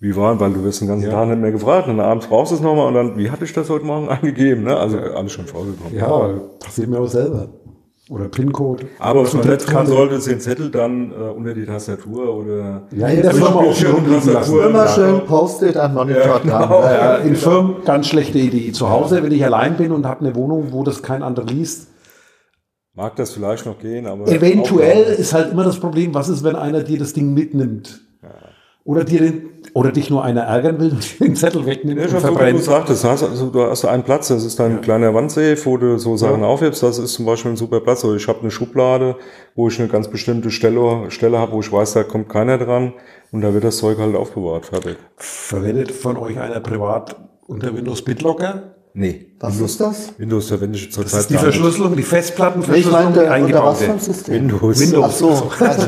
[0.00, 2.56] wie war, weil du wirst den ganzen Tag nicht mehr gefragt und abends brauchst du
[2.56, 4.64] es nochmal und dann, wie hatte ich das heute Morgen eingegeben?
[4.64, 4.76] Ne?
[4.76, 5.94] Also alles schon vorgekommen.
[5.96, 7.48] Ja, passiert mir auch selber.
[8.08, 8.86] Oder PIN-Code.
[9.00, 9.90] Aber was man nicht Kreditkarte.
[9.90, 13.94] sollte, den Zettel dann äh, unter die Tastatur oder Ja, in der Firma auch schon
[13.94, 14.60] rumliegen lassen.
[14.60, 16.82] Immer schön Post-it an Monitor genau.
[16.84, 18.70] Ja, in Firmen ganz schlechte Idee.
[18.70, 21.88] Zu Hause, wenn ich allein bin und habe eine Wohnung, wo das kein anderer liest,
[22.94, 26.54] mag das vielleicht noch gehen, aber Eventuell ist halt immer das Problem, was ist, wenn
[26.54, 28.05] einer dir das Ding mitnimmt?
[28.86, 29.32] Oder, dir
[29.74, 32.62] oder dich nur einer ärgern will und den Zettel wegnimmt Ja, und wie du verbrennt.
[32.62, 36.16] sagtest, hast, also, du hast einen Platz, das ist dein kleiner Wandsafe, wo du so
[36.16, 38.04] Sachen aufhebst, das ist zum Beispiel ein super Platz.
[38.04, 39.16] Oder ich habe eine Schublade,
[39.56, 42.92] wo ich eine ganz bestimmte Stelle, Stelle habe, wo ich weiß, da kommt keiner dran
[43.32, 44.96] und da wird das Zeug halt aufbewahrt, fertig.
[45.16, 47.16] Verwendet von euch einer privat
[47.48, 48.75] unter Windows BitLocker?
[48.98, 49.26] Nee.
[49.40, 50.14] Was ist das?
[50.16, 51.36] Windows verwende ich zurzeit Das ist die.
[51.36, 54.28] Verschlüsselung, die Festplattenverschlüsselung, die eingebaut wird.
[54.28, 54.80] Windows.
[54.80, 55.04] Windows.
[55.04, 55.86] Ach so, also,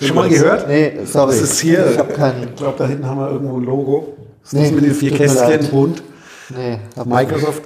[0.00, 0.66] Schon mal gehört?
[0.66, 1.32] nee, sorry.
[1.32, 2.44] Das ist hier, Ich habe keinen.
[2.44, 4.16] ich glaube, da hinten haben wir irgendwo ein Logo.
[4.42, 6.02] Das ist Nee, das mit den vier Kästchen bunt.
[6.48, 7.62] Nee, Microsoft,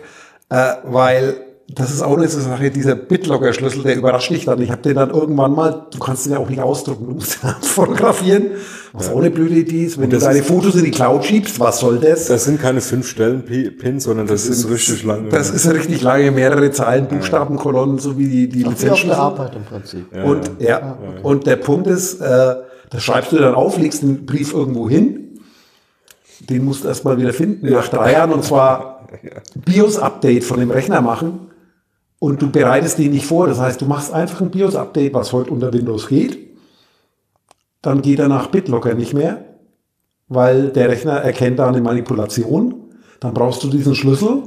[0.48, 1.36] äh, weil
[1.74, 4.60] das ist auch eine Sache, dieser BitLocker-Schlüssel, der überrascht dich dann.
[4.60, 7.42] Ich habe den dann irgendwann mal, du kannst den ja auch nicht ausdrucken, du musst
[7.42, 8.46] den fotografieren,
[8.92, 9.98] was auch eine blöde Idee ist.
[9.98, 12.26] Wenn du das deine ist- Fotos in die Cloud schiebst, was soll das?
[12.26, 15.28] Das sind keine fünf Stellen Pins, sondern das, ist richtig lang.
[15.30, 19.20] Das ist richtig lange, mehrere Zeilen, Buchstabenkolonnen, so wie die, die Wie auf der Lizenzschlüssel.
[19.20, 20.06] Arbeit im Prinzip.
[20.24, 22.54] Und, ja, und der Punkt ist, äh,
[22.90, 25.38] das schreibst du dann auf, legst den Brief irgendwo hin,
[26.48, 29.06] den musst du erstmal wieder finden, nach drei Jahren, und zwar
[29.64, 31.49] BIOS-Update von dem Rechner machen
[32.20, 33.48] und du bereitest den nicht vor.
[33.48, 36.38] Das heißt, du machst einfach ein BIOS-Update, was heute unter Windows geht.
[37.82, 39.44] Dann geht er nach BitLocker nicht mehr,
[40.28, 42.74] weil der Rechner erkennt da eine Manipulation.
[43.18, 44.42] Dann brauchst du diesen Schlüssel.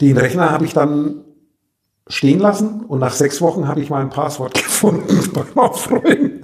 [0.00, 1.24] Den Rechner habe ich dann
[2.08, 6.42] stehen lassen und nach sechs Wochen habe ich mein Passwort gefunden beim Aufräumen.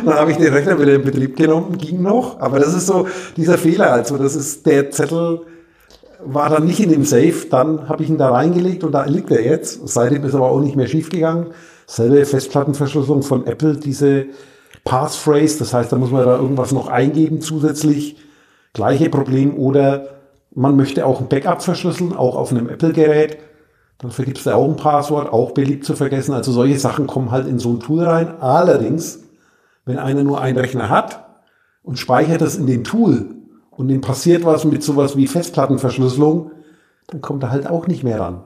[0.00, 2.40] Und dann habe ich den Rechner wieder in Betrieb genommen, ging noch.
[2.40, 3.92] Aber das ist so dieser Fehler.
[3.92, 5.42] Also das ist der Zettel
[6.24, 7.46] war dann nicht in dem Safe.
[7.50, 9.86] Dann habe ich ihn da reingelegt und da liegt er jetzt.
[9.88, 11.48] Seitdem ist aber auch nicht mehr schief gegangen.
[11.86, 14.26] Selbe Festplattenverschlüsselung von Apple, diese
[14.84, 15.58] Passphrase.
[15.58, 18.16] Das heißt, da muss man da irgendwas noch eingeben zusätzlich.
[18.72, 19.56] Gleiche Problem.
[19.56, 20.08] Oder
[20.54, 23.38] man möchte auch ein Backup verschlüsseln, auch auf einem Apple-Gerät.
[23.98, 26.34] Dann vergibst du auch ein Passwort, auch beliebt zu vergessen.
[26.34, 28.40] Also solche Sachen kommen halt in so ein Tool rein.
[28.40, 29.20] Allerdings,
[29.84, 31.24] wenn einer nur einen Rechner hat
[31.82, 33.26] und speichert das in dem Tool
[33.76, 36.50] und dem passiert was mit sowas wie Festplattenverschlüsselung,
[37.08, 38.42] dann kommt er halt auch nicht mehr ran.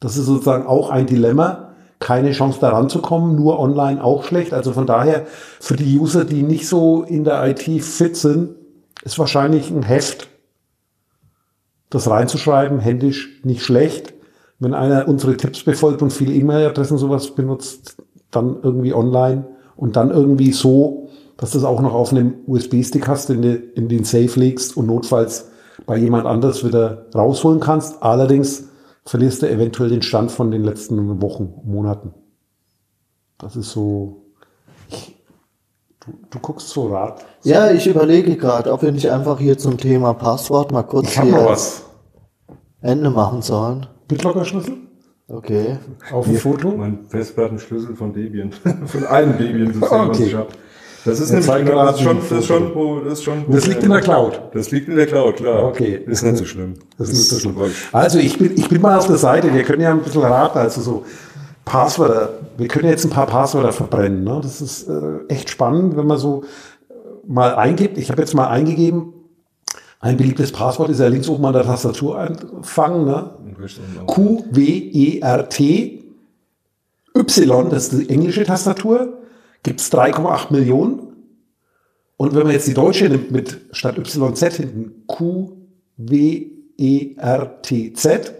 [0.00, 1.74] Das ist sozusagen auch ein Dilemma.
[2.00, 4.52] Keine Chance da ranzukommen, nur online auch schlecht.
[4.52, 5.26] Also von daher,
[5.60, 8.56] für die User, die nicht so in der IT fit sind,
[9.04, 10.28] ist wahrscheinlich ein Heft,
[11.90, 14.14] das reinzuschreiben, händisch nicht schlecht.
[14.58, 17.96] Wenn einer unsere Tipps befolgt und viele E-Mail-Adressen sowas benutzt,
[18.30, 19.44] dann irgendwie online
[19.76, 23.54] und dann irgendwie so, dass du es auch noch auf einem USB-Stick hast, den du
[23.54, 25.50] in den Safe legst und notfalls
[25.86, 28.02] bei jemand anders wieder rausholen kannst.
[28.02, 28.68] Allerdings
[29.04, 32.14] verlierst du eventuell den Stand von den letzten Wochen, Monaten.
[33.38, 34.26] Das ist so.
[34.88, 35.16] Ich,
[36.00, 37.24] du, du guckst so Rat.
[37.42, 41.20] Ja, ich überlege gerade, ob wir nicht einfach hier zum Thema Passwort mal kurz Ich
[41.20, 41.82] hier was.
[42.80, 43.86] Ende machen sollen.
[44.08, 44.74] BitLocker-Schlüssel?
[45.28, 45.78] Okay.
[46.12, 46.72] Auf dem Foto?
[46.72, 48.52] Mein Festplattenschlüssel von Debian.
[48.84, 50.24] von einem Debian-System, was Okay.
[50.26, 50.48] ich habe.
[51.04, 53.44] Das ist, nämlich, zeigen das ist schon, das ist schon, das ist schon.
[53.48, 54.40] Das liegt in der Cloud.
[54.54, 55.64] Das liegt in der Cloud, klar.
[55.64, 56.00] Okay.
[56.06, 56.74] Ist nicht so schlimm.
[56.96, 57.56] Das ist nicht so schlimm.
[57.92, 60.58] Also ich bin, ich bin mal auf der Seite, wir können ja ein bisschen raten,
[60.58, 61.04] also so
[61.64, 64.24] Passwörter, wir können jetzt ein paar Passwörter verbrennen.
[64.24, 64.40] Ne?
[64.42, 66.44] Das ist äh, echt spannend, wenn man so
[66.88, 66.94] äh,
[67.26, 67.98] mal eingibt.
[67.98, 69.12] Ich habe jetzt mal eingegeben,
[70.00, 73.30] ein beliebtes Passwort ist ja links oben an der Tastatur anfangen, ne?
[73.60, 73.84] Richtig.
[74.06, 76.02] Q-W-E-R-T
[77.16, 79.18] Y, das ist die englische Tastatur,
[79.62, 81.08] gibt es 3,8 Millionen.
[82.16, 85.52] Und wenn man jetzt die deutsche nimmt mit statt YZ hinten Q,
[85.96, 86.46] W,
[86.78, 88.34] E, R, T, Z,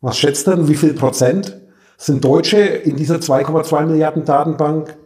[0.00, 1.60] was schätzt dann, wie viel Prozent
[1.96, 4.96] sind Deutsche in dieser 2,2 Milliarden Datenbank?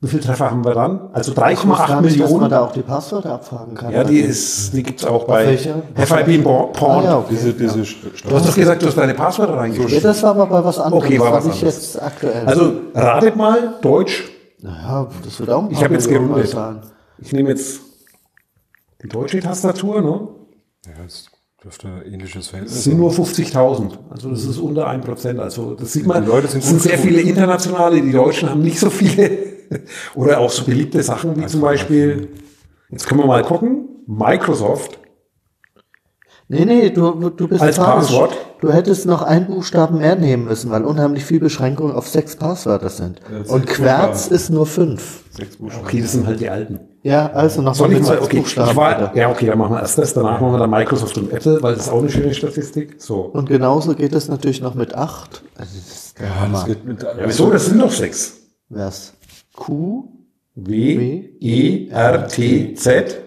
[0.00, 1.08] Wie viele Treffer haben wir dann?
[1.12, 2.32] Also 3,8 Millionen.
[2.32, 3.92] Dass man da auch die Passwörter abfragen kann.
[3.92, 5.56] Ja, die, ist, die gibt es auch bei?
[5.56, 6.72] FIB Porn.
[6.76, 7.28] Ah, ja, okay.
[7.30, 7.86] Diese, diese ja.
[8.28, 10.02] Du hast doch gesagt, du hast deine Passwörter Ja, reingeschrieben.
[10.02, 11.04] das war aber bei was anderem.
[11.04, 11.94] Okay, war das was nicht anderes.
[11.94, 12.46] jetzt aktuell.
[12.46, 14.24] Also ratet mal, Deutsch.
[14.64, 16.48] Naja, das wird auch ein Ich paar habe jetzt gerundet.
[16.48, 16.80] sein.
[17.18, 17.80] Ich nehme jetzt
[19.02, 20.28] die deutsche Tastatur, ne?
[20.86, 21.26] Ja, es
[21.62, 23.90] dürfte ähnliches Das Verhältnis sind nur 50.000.
[24.10, 25.38] Also das ist unter 1%.
[25.38, 28.62] Also das sieht man, Die Leute sind es sind sehr viele internationale, die Deutschen haben
[28.62, 29.38] nicht so viele.
[30.14, 32.30] Oder auch so beliebte Sachen wie zum Beispiel,
[32.88, 34.98] jetzt können wir mal gucken, Microsoft.
[36.48, 37.88] Nee, nee, du, du bist Als falsch.
[38.08, 38.36] Passwort?
[38.60, 42.90] Du hättest noch einen Buchstaben mehr nehmen müssen, weil unheimlich viele Beschränkungen auf sechs Passwörter
[42.90, 43.20] sind.
[43.30, 45.24] Ja, Und Querz ist nur fünf.
[45.30, 45.86] Sechs Buchstaben.
[45.86, 46.80] Okay, das sind halt die alten.
[47.02, 48.76] Ja, also noch Soll mal mit okay, ich Buchstaben.
[48.76, 51.62] war, ja, okay, dann machen wir erst das, danach machen wir dann Microsoft und Apple,
[51.62, 52.96] weil das ist auch eine schöne Statistik.
[52.98, 53.20] So.
[53.22, 55.42] Und genauso geht es natürlich noch mit acht.
[55.56, 56.52] Also das ist der Ja, Hammer.
[56.58, 57.50] das geht mit, Ja, wieso?
[57.50, 58.34] Das sind doch sechs.
[58.68, 59.14] Was?
[59.56, 60.04] Q?
[60.56, 63.22] W, E, R, T, Z.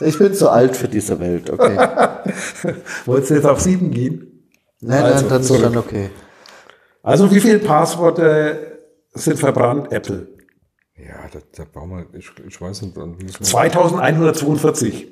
[0.00, 1.76] Ich bin zu alt für diese Welt, okay.
[3.06, 4.48] Wolltest du jetzt auf sieben gehen?
[4.80, 5.62] Nein, Also, nein, dann ist zurück.
[5.62, 6.10] dann okay.
[7.02, 8.80] Also wie viele Passworte
[9.14, 9.90] sind verbrannt?
[9.92, 10.28] Apple.
[10.96, 15.08] ja, da, da brauchen wir, ich, ich weiß nicht, dann müssen wir, 2142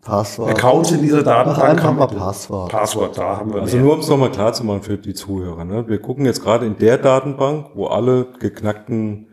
[0.00, 0.50] Passwort.
[0.50, 2.72] Accounts in dieser Datenbank haben mal Passwort.
[2.72, 3.84] Passwort, da haben wir also mehr.
[3.84, 5.64] nur um es nochmal klar zu machen für die Zuhörer.
[5.64, 5.86] Ne?
[5.86, 9.28] Wir gucken jetzt gerade in der Datenbank, wo alle geknackten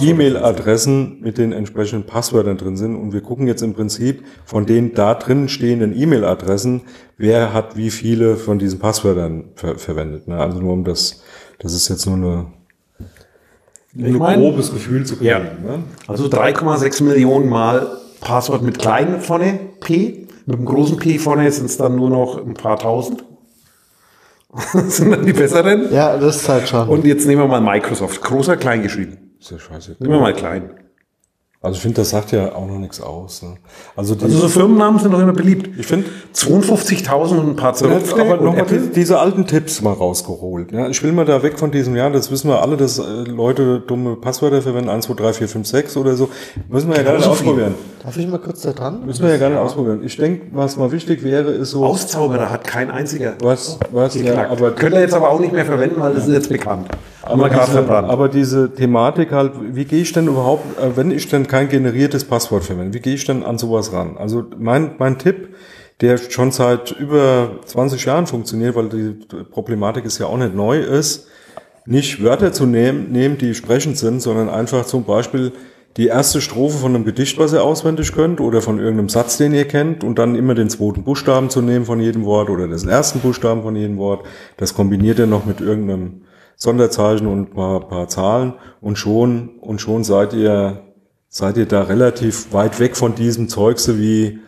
[0.00, 2.96] E-Mail-Adressen mit den entsprechenden Passwörtern drin sind.
[2.96, 6.82] Und wir gucken jetzt im Prinzip von den da drin stehenden E-Mail-Adressen,
[7.16, 10.28] wer hat wie viele von diesen Passwörtern ver verwendet.
[10.28, 10.36] Ne?
[10.36, 11.22] Also nur um das,
[11.58, 12.46] das ist jetzt nur eine,
[13.96, 15.30] ein grobes Gefühl zu kriegen.
[15.30, 15.38] Ja.
[15.38, 15.82] Ne?
[16.06, 20.26] Also 3,6 Millionen Mal Passwort mit kleinen vorne, P.
[20.46, 23.24] Mit dem großen P vorne sind es dann nur noch ein paar tausend.
[24.72, 25.92] Das sind dann die besseren.
[25.92, 26.88] Ja, das ist halt schon.
[26.88, 28.20] Und jetzt nehmen wir mal Microsoft.
[28.20, 29.29] Großer, klein geschrieben.
[29.40, 29.96] Ist ja scheiße.
[29.98, 30.70] Nehmen wir mal klein.
[31.62, 33.42] Also ich finde, das sagt ja auch noch nichts aus.
[33.42, 33.56] Ne?
[33.94, 35.68] Also, die, Also so Firmennamen sind doch immer beliebt.
[35.78, 38.18] ich finde, 52.000 und ein paar Ja, Zerrupfte.
[38.18, 40.72] aber nochmal die, diese alten Tipps mal rausgeholt.
[40.72, 43.02] Ja, ich will mal da weg von diesem, ja, das wissen wir alle, dass äh,
[43.02, 46.30] Leute dumme Passwörter verwenden, 1, 2, 3, 4, 5, 6 oder so.
[46.70, 47.74] Müssen wir ja gar nicht ausprobieren.
[48.02, 49.04] Darf ich mal kurz da dran?
[49.04, 50.00] Müssen wir ja gar nicht ausprobieren.
[50.02, 54.48] Ich denke, was mal wichtig wäre, ist so, Auszauberer hat kein einziger was, was, ja,
[54.48, 56.88] aber, Könnt ihr jetzt aber auch nicht mehr verwenden, weil das ist jetzt bekannt.
[57.22, 61.46] Aber, diese, aber diese Thematik halt, wie gehe ich denn überhaupt, äh, wenn ich denn
[61.46, 64.16] kein generiertes Passwort verwende, wie gehe ich denn an sowas ran?
[64.16, 65.54] Also mein, mein Tipp,
[66.00, 70.78] der schon seit über 20 Jahren funktioniert, weil die Problematik ist ja auch nicht neu
[70.78, 71.28] ist,
[71.84, 75.52] nicht Wörter zu nehmen, nehmen, die sprechend sind, sondern einfach zum Beispiel
[75.96, 79.52] die erste Strophe von einem Gedicht, was ihr auswendig könnt, oder von irgendeinem Satz, den
[79.52, 82.88] ihr kennt, und dann immer den zweiten Buchstaben zu nehmen von jedem Wort oder den
[82.88, 84.24] ersten Buchstaben von jedem Wort.
[84.56, 86.22] Das kombiniert ihr noch mit irgendeinem
[86.60, 88.52] Sonderzeichen und paar, paar Zahlen
[88.82, 90.82] und schon, und schon seid ihr,
[91.28, 94.40] seid ihr da relativ weit weg von diesem Zeugse wie,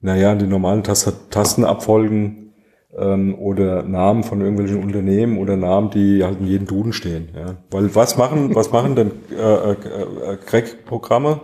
[0.00, 2.52] naja, die normalen Tast Tastenabfolgen
[2.98, 7.28] ähm, oder Namen von irgendwelchen Unternehmen oder Namen, die halt in jedem Duden stehen.
[7.36, 7.54] Ja.
[7.70, 11.40] Weil was machen, was machen denn äh, äh, äh, Crack-Programme?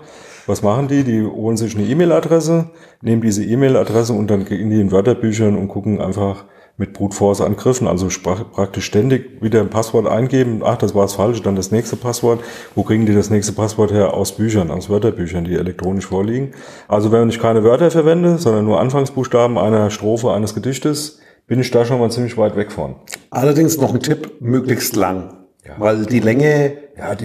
[0.49, 1.05] Was machen die?
[1.05, 2.71] Die holen sich eine E-Mail-Adresse,
[3.01, 6.47] nehmen diese E-Mail-Adresse und dann gehen die in Wörterbüchern und gucken einfach
[6.79, 8.09] mit Brute Force Angriffen, also
[8.53, 10.61] praktisch ständig wieder ein Passwort eingeben.
[10.63, 12.41] Ach, das war das falsche, dann das nächste Passwort.
[12.75, 14.13] Wo kriegen die das nächste Passwort her?
[14.13, 16.53] Aus Büchern, aus Wörterbüchern, die elektronisch vorliegen.
[16.87, 21.71] Also wenn ich keine Wörter verwende, sondern nur Anfangsbuchstaben einer Strophe eines Gedichtes, bin ich
[21.71, 22.97] da schon mal ziemlich weit weg von.
[23.31, 25.33] Allerdings noch ein Tipp, möglichst lang.
[25.79, 26.77] Weil die Länge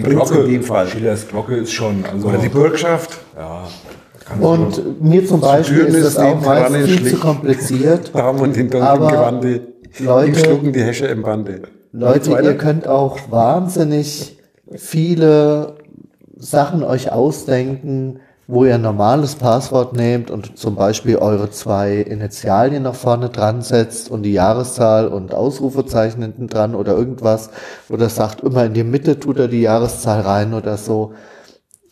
[0.02, 0.88] bringt's in dem Fall.
[0.88, 3.18] Schillers Glocke ist schon, also, Oder die Bürgschaft.
[3.36, 3.68] ja,
[4.40, 8.12] Und mir zum Beispiel ist das auch neben meist dran viel zu kompliziert.
[8.14, 9.60] Haben und den dunklen Gewande.
[9.98, 11.62] Leute- Ihm schlugen die Häsche im Bande.
[11.92, 14.38] Leute, ihr könnt auch wahnsinnig
[14.74, 15.74] viele
[16.38, 22.82] Sachen euch ausdenken, wo ihr ein normales Passwort nehmt und zum Beispiel eure zwei Initialien
[22.82, 27.50] nach vorne dran setzt und die Jahreszahl und Ausrufezeichen hinten dran oder irgendwas
[27.88, 31.12] oder sagt immer in die Mitte tut er die Jahreszahl rein oder so.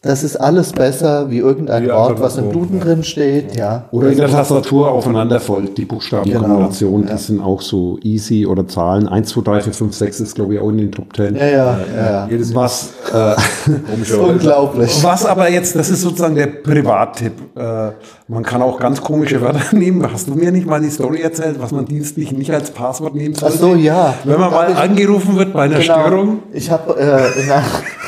[0.02, 2.84] Das ist alles besser wie irgendein Ja, Wort, was im Duden ja.
[2.84, 3.54] drin steht.
[3.54, 3.84] Ja.
[3.90, 7.16] Oder in der Tastatur aufeinander folgt, die Buchstabenkombination, Genau, ja.
[7.16, 9.06] die sind auch so easy oder Zahlen.
[9.08, 11.36] 1, 2, 3, 4, 5, 6 ist, glaube ich, auch in den Top 10.
[11.36, 12.26] Ja, ja, ja.
[12.30, 13.34] Jedes Was, äh,
[14.26, 15.04] Unglaublich.
[15.04, 17.32] was aber jetzt, das ist sozusagen der Privattipp.
[17.56, 17.90] Äh,
[18.28, 20.02] man kann auch ganz komische Wörter nehmen.
[20.10, 23.34] Hast du mir nicht mal die Story erzählt, was man dienstlich nicht als Passwort nehmen
[23.36, 23.58] Ach sollte?
[23.58, 24.14] so, ja.
[24.24, 26.00] Wenn man mal angerufen wird bei einer Genau.
[26.06, 26.38] Störung.
[26.52, 27.02] Ich habe äh,
[27.42, 27.62] einer-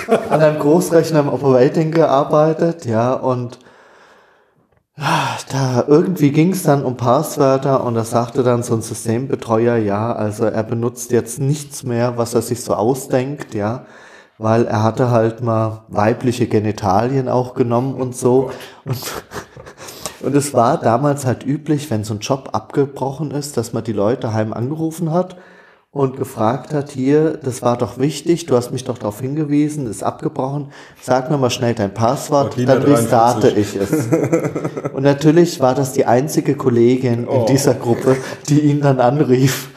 [0.08, 3.58] an einem Großrechner im Operating gearbeitet, ja, und
[4.96, 9.76] ah, da irgendwie ging es dann um Passwörter und da sagte dann so ein Systembetreuer,
[9.76, 13.86] ja, also er benutzt jetzt nichts mehr, was er sich so ausdenkt, ja,
[14.38, 18.50] weil er hatte halt mal weibliche Genitalien auch genommen und so.
[18.84, 18.98] Und,
[20.22, 23.92] und es war damals halt üblich, wenn so ein Job abgebrochen ist, dass man die
[23.92, 25.36] Leute heim angerufen hat
[25.94, 30.02] und gefragt hat, hier, das war doch wichtig, du hast mich doch darauf hingewiesen, ist
[30.02, 30.72] abgebrochen,
[31.02, 33.58] sag mir mal schnell dein Passwort, Martina dann restarte 43.
[33.58, 34.92] ich es.
[34.94, 38.16] Und natürlich war das die einzige Kollegin in dieser Gruppe,
[38.48, 39.68] die ihn dann anrief.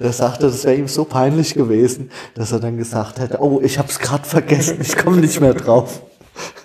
[0.00, 3.78] Er sagte, das wäre ihm so peinlich gewesen, dass er dann gesagt hätte, oh, ich
[3.78, 6.00] habe es gerade vergessen, ich komme nicht mehr drauf.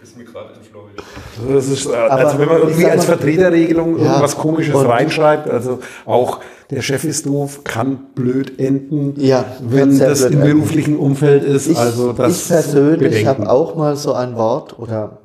[0.01, 0.97] Ist mir gerade entfleucht.
[0.97, 4.05] Das ist, äh, also wenn man irgendwie als Vertreterregelung Ja.
[4.05, 10.21] irgendwas Komisches reinschreibt, also auch der Chef ist doof, kann blöd enden, Ja, wenn das
[10.21, 10.55] im enden.
[10.57, 11.67] beruflichen Umfeld ist.
[11.67, 15.19] Ich, also das ich persönlich habe auch mal so ein Wort oder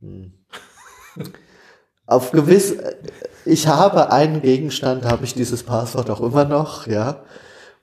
[0.00, 0.32] hm,
[2.06, 2.74] auf gewiss,
[3.44, 7.20] ich habe einen Gegenstand, habe ich dieses Passwort auch immer noch, ja.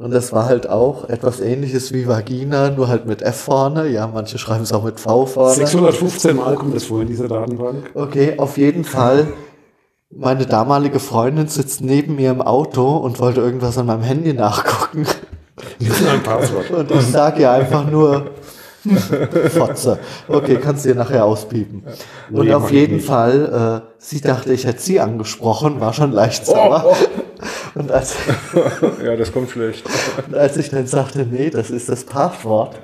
[0.04, 3.88] Und das war halt auch etwas ähnliches wie Vagina, nur halt mit F vorne.
[3.88, 5.54] Ja, manche schreiben es auch mit V vorne.
[5.56, 7.90] 615 Mal kommt das vor in dieser Datenbank.
[7.94, 9.28] Okay, auf jeden Fall.
[10.10, 15.08] Meine damalige Freundin sitzt neben mir im Auto und wollte irgendwas an meinem Handy nachgucken.
[16.78, 18.32] Und ich sage ihr einfach nur
[19.52, 20.00] Fotze.
[20.28, 21.84] Okay, kannst du dir nachher auspiepen.
[22.30, 23.08] Und auf jeden nicht.
[23.08, 26.96] Fall, äh, sie dachte, ich hätte sie angesprochen, war schon leicht Oh, sauer.
[27.76, 28.16] Und als,
[29.04, 29.84] Ja, das kommt schlecht.
[30.28, 32.80] und als ich dann sagte, nee, das ist das Passwort,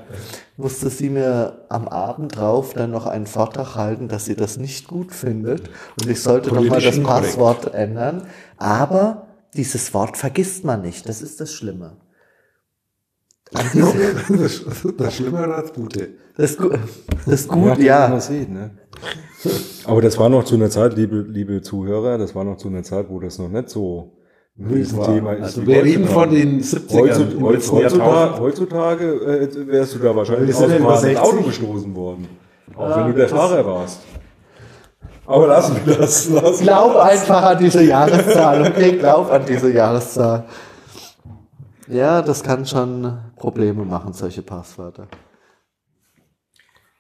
[0.57, 4.87] musste sie mir am Abend drauf dann noch einen Vortrag halten, dass sie das nicht
[4.87, 5.69] gut findet.
[6.01, 7.03] Und ich sollte doch mal Politisch das.
[7.03, 8.27] Passwort ändern.
[8.57, 11.07] Aber dieses Wort vergisst man nicht.
[11.07, 11.97] Das ist das Schlimme.
[14.29, 14.63] Das,
[14.97, 16.09] das Schlimme oder das Gute?
[16.37, 16.69] Das, Gu-
[17.25, 18.19] das Ja, gut, wie ja.
[18.19, 18.71] sieht, ne?
[19.85, 22.83] Aber das war noch zu einer Zeit, liebe, liebe Zuhörer, das war noch zu einer
[22.83, 24.18] Zeit, wo das noch nicht so
[24.67, 25.43] Riesenthema ist.
[25.43, 27.41] Also wir reden von den 70ern.
[27.41, 31.45] Heutzutage, heutzutage, heutzutage äh, wärst du da wahrscheinlich aus dem Auto 60.
[31.45, 32.27] gestoßen worden.
[32.75, 34.01] Auch wenn du der Fahrer warst.
[35.25, 36.29] Aber lassen wir das.
[36.29, 37.09] Lassen Glaub das.
[37.09, 38.93] einfach an diese Jahreszahl, okay?
[38.97, 40.45] Glaub an diese Jahreszahl.
[41.87, 45.07] Ja, das kann schon Probleme machen, solche Passwörter.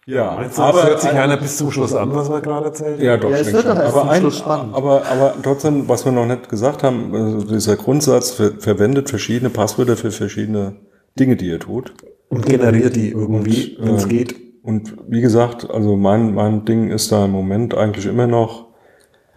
[0.09, 2.99] Ja, Meinst du, das hört sich einer bis zum Schluss an, was wir gerade erzählt
[2.99, 3.29] Ja, doch.
[3.29, 4.75] Ja, ich es wird doch erst aber, zum ein, Schluss spannend.
[4.75, 9.51] aber, aber trotzdem, was wir noch nicht gesagt haben, also dieser Grundsatz ver verwendet verschiedene
[9.51, 10.77] Passwörter für verschiedene
[11.19, 11.93] Dinge, die ihr tut.
[12.27, 14.35] Und generiert die irgendwie, wenn es ähm, geht.
[14.63, 18.65] Und wie gesagt, also mein, mein Ding ist da im Moment eigentlich immer noch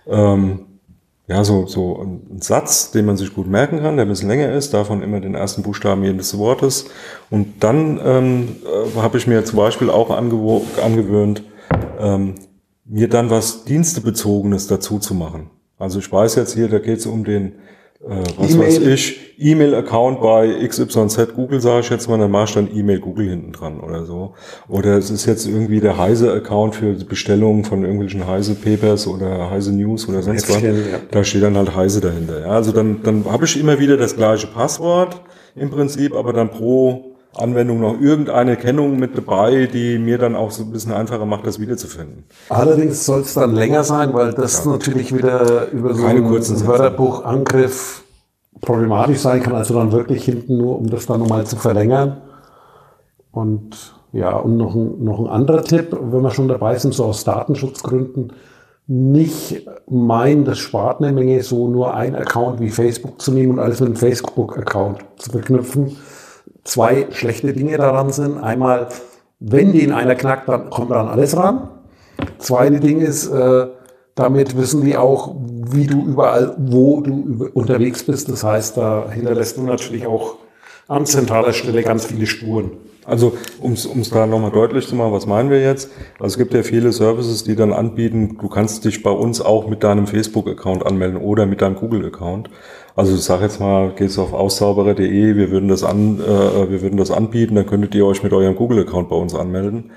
[0.06, 0.71] ähm,
[1.28, 4.52] ja so, so ein Satz, den man sich gut merken kann, der ein bisschen länger
[4.52, 6.86] ist, davon immer den ersten Buchstaben jedes Wortes.
[7.30, 11.42] Und dann ähm, äh, habe ich mir zum Beispiel auch angewöhnt,
[11.98, 12.34] ähm,
[12.84, 15.50] mir dann was Dienstebezogenes dazu zu machen.
[15.78, 17.54] Also ich weiß jetzt hier, da geht es um den,
[18.08, 18.66] äh, was E-Mail.
[18.66, 23.00] weiß ich, E-Mail-Account bei XYZ Google, sage ich jetzt mal, dann mache ich dann E-Mail
[23.00, 24.34] Google hinten dran oder so.
[24.68, 30.08] Oder es ist jetzt irgendwie der Heise-Account für Bestellungen von irgendwelchen Heise-Papers oder Heise News
[30.08, 30.62] oder sonst was.
[30.62, 30.72] Ja.
[31.10, 32.40] Da steht dann halt Heise dahinter.
[32.40, 35.20] Ja, also dann, dann habe ich immer wieder das gleiche Passwort
[35.54, 40.50] im Prinzip, aber dann pro Anwendung noch irgendeine Kennung mit dabei, die mir dann auch
[40.50, 42.24] so ein bisschen einfacher macht, das wiederzufinden.
[42.48, 46.30] Allerdings soll es dann länger sein, weil das natürlich wieder über so einen.
[46.30, 48.04] Wörterbuchangriff
[48.60, 49.54] problematisch sein kann.
[49.54, 52.18] Also dann wirklich hinten nur, um das dann nochmal zu verlängern.
[53.30, 57.04] Und ja, und noch ein, noch ein anderer Tipp, wenn wir schon dabei sind, so
[57.04, 58.32] aus Datenschutzgründen,
[58.86, 63.58] nicht meinen, das spart eine Menge, so nur ein Account wie Facebook zu nehmen und
[63.58, 65.96] alles mit einem Facebook-Account zu verknüpfen.
[66.64, 68.38] Zwei schlechte Dinge daran sind.
[68.38, 68.88] Einmal,
[69.40, 71.68] wenn den einer knackt, dann kommt dann alles ran.
[72.38, 73.66] Zweite Ding ist, äh,
[74.14, 75.34] damit wissen die auch,
[75.70, 78.28] wie du überall, wo du unterwegs bist.
[78.28, 80.36] Das heißt, da hinterlässt du natürlich auch
[80.88, 82.72] an zentraler Stelle ganz viele Spuren.
[83.04, 85.90] Also, um es da nochmal deutlich zu machen, was meinen wir jetzt?
[86.20, 89.66] Also es gibt ja viele Services, die dann anbieten, du kannst dich bei uns auch
[89.66, 92.48] mit deinem Facebook-Account anmelden oder mit deinem Google-Account.
[92.94, 97.10] Also sag jetzt mal, gehst auf auszauberer.de, wir würden das an, äh, wir würden das
[97.10, 99.92] anbieten, dann könntet ihr euch mit eurem Google-Account bei uns anmelden.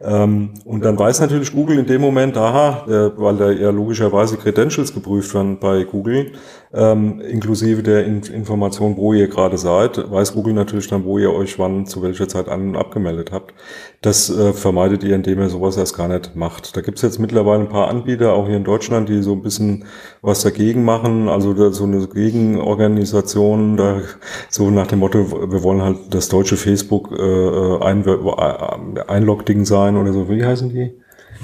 [0.00, 4.36] Ähm, und dann weiß natürlich Google in dem Moment, aha, der, weil da ja logischerweise
[4.36, 6.32] Credentials geprüft werden bei Google,
[6.72, 11.32] ähm, inklusive der in Information, wo ihr gerade seid, weiß Google natürlich dann, wo ihr
[11.32, 13.54] euch wann zu welcher Zeit an und abgemeldet habt.
[14.02, 16.76] Das äh, vermeidet ihr, indem ihr sowas erst gar nicht macht.
[16.76, 19.86] Da gibt's jetzt mittlerweile ein paar Anbieter, auch hier in Deutschland, die so ein bisschen
[20.20, 24.02] was dagegen machen, also da, so eine Gegenorganisation, da,
[24.50, 29.96] so nach dem Motto, wir wollen halt das deutsche Facebook äh, ein, äh, Einlog-Ding sein
[29.96, 30.28] oder so.
[30.28, 30.92] Wie heißen die?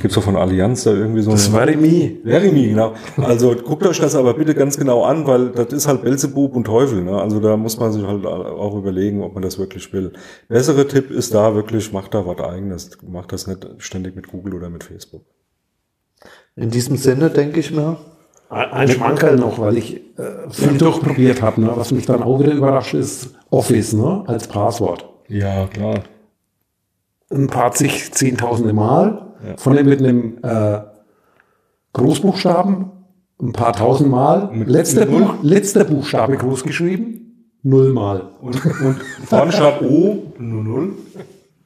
[0.00, 2.20] Gibt's doch von Allianz da irgendwie so Das war Verimi.
[2.24, 2.94] Verimi, genau.
[3.16, 6.64] Also guckt euch das aber bitte ganz genau an, weil das ist halt Belzebub und
[6.64, 7.02] Teufel.
[7.02, 7.20] Ne?
[7.20, 10.12] Also da muss man sich halt auch überlegen, ob man das wirklich will.
[10.48, 12.90] Bessere Tipp ist da wirklich, macht da was eigenes.
[13.06, 15.22] Macht das nicht ständig mit Google oder mit Facebook.
[16.56, 17.96] In diesem Sinne denke ich mir.
[18.50, 21.60] Ein Schmankerl noch, weil ich äh, viel durchprobiert habe.
[21.60, 21.72] Ne?
[21.74, 24.22] Was mich dann auch wieder überrascht ist, Office ne?
[24.26, 25.08] als Passwort.
[25.28, 26.00] Ja, klar.
[27.30, 29.56] Ein paar zig, zehntausende Mal ja.
[29.56, 30.80] Von dem mit einem äh,
[31.92, 32.90] Großbuchstaben,
[33.40, 34.50] ein paar tausend Mal.
[34.52, 38.30] Mit letzter, Buch, letzter Buchstabe groß geschrieben, null Mal.
[38.40, 40.92] Und, und vorne statt O, nur null.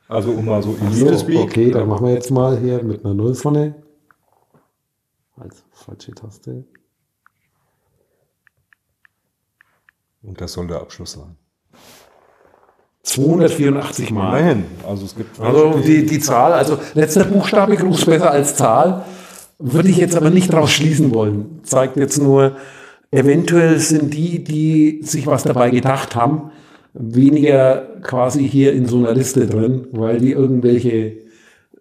[0.08, 3.12] Also um mal so Elite so, Okay, dann machen wir jetzt mal hier mit einer
[3.12, 3.74] Null vorne.
[5.36, 6.64] Als falsche Taste.
[10.22, 11.36] Und das soll der Abschluss sein.
[13.08, 14.42] 284 Mal.
[14.42, 15.40] Nein, also es gibt.
[15.40, 19.04] Also die, die Zahl, also letzter Buchstabe groß besser als Zahl,
[19.58, 21.60] würde ich jetzt aber nicht daraus schließen wollen.
[21.62, 22.56] Zeigt jetzt nur,
[23.10, 26.50] eventuell sind die, die sich was dabei gedacht haben,
[26.92, 31.14] weniger quasi hier in so einer Liste drin, weil die irgendwelche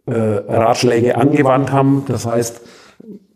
[0.05, 2.05] äh, Ratschläge angewandt haben.
[2.07, 2.61] Das heißt,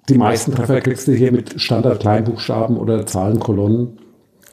[0.07, 3.97] die meisten Treffer kriegst du hier mit Standard-Kleinbuchstaben oder Zahlenkolonnen.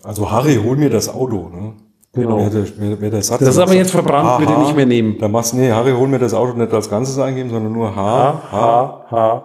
[0.02, 1.50] Also Harry, hol mir das Auto.
[1.50, 1.74] Ne?
[2.22, 2.48] Genau.
[2.50, 5.16] Wer, wer, wer der Satz das ist aber jetzt verbrannt, H, bitte nicht mehr nehmen.
[5.18, 8.42] Da machst nee, Harry, hol mir das Auto nicht als Ganzes eingeben, sondern nur H,
[8.50, 9.44] H, H,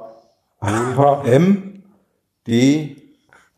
[0.61, 1.84] H, M,
[2.47, 2.95] D,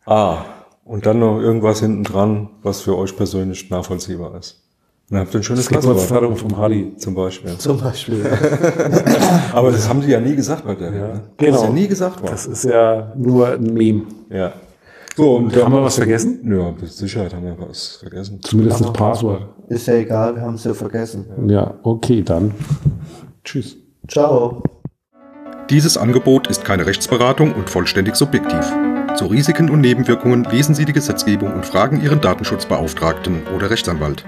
[0.04, 0.38] A.
[0.84, 4.62] Und dann noch irgendwas hinten dran, was für euch persönlich nachvollziehbar ist.
[5.10, 6.92] Dann habt ihr ein schönes Geburtstagung vom Harry.
[6.96, 7.56] Zum Beispiel.
[7.58, 8.24] Zum Beispiel.
[9.52, 10.92] aber das haben die ja nie gesagt bei der.
[10.92, 11.20] Ja?
[11.36, 11.52] Genau.
[11.52, 12.32] Das ist ja nie gesagt worden.
[12.32, 14.02] Das ist ja nur ein Meme.
[14.30, 14.52] Ja.
[15.16, 16.40] So, und haben wir was vergessen?
[16.44, 18.38] Ja, mit Sicherheit haben wir was vergessen.
[18.42, 19.48] Zumindest das Passwort.
[19.68, 21.24] Ist ja egal, wir haben es ja vergessen.
[21.48, 22.52] Ja, okay, dann.
[23.42, 23.78] Tschüss.
[24.08, 24.62] Ciao.
[25.70, 28.70] Dieses Angebot ist keine Rechtsberatung und vollständig subjektiv.
[29.16, 34.26] Zu Risiken und Nebenwirkungen lesen Sie die Gesetzgebung und fragen Ihren Datenschutzbeauftragten oder Rechtsanwalt.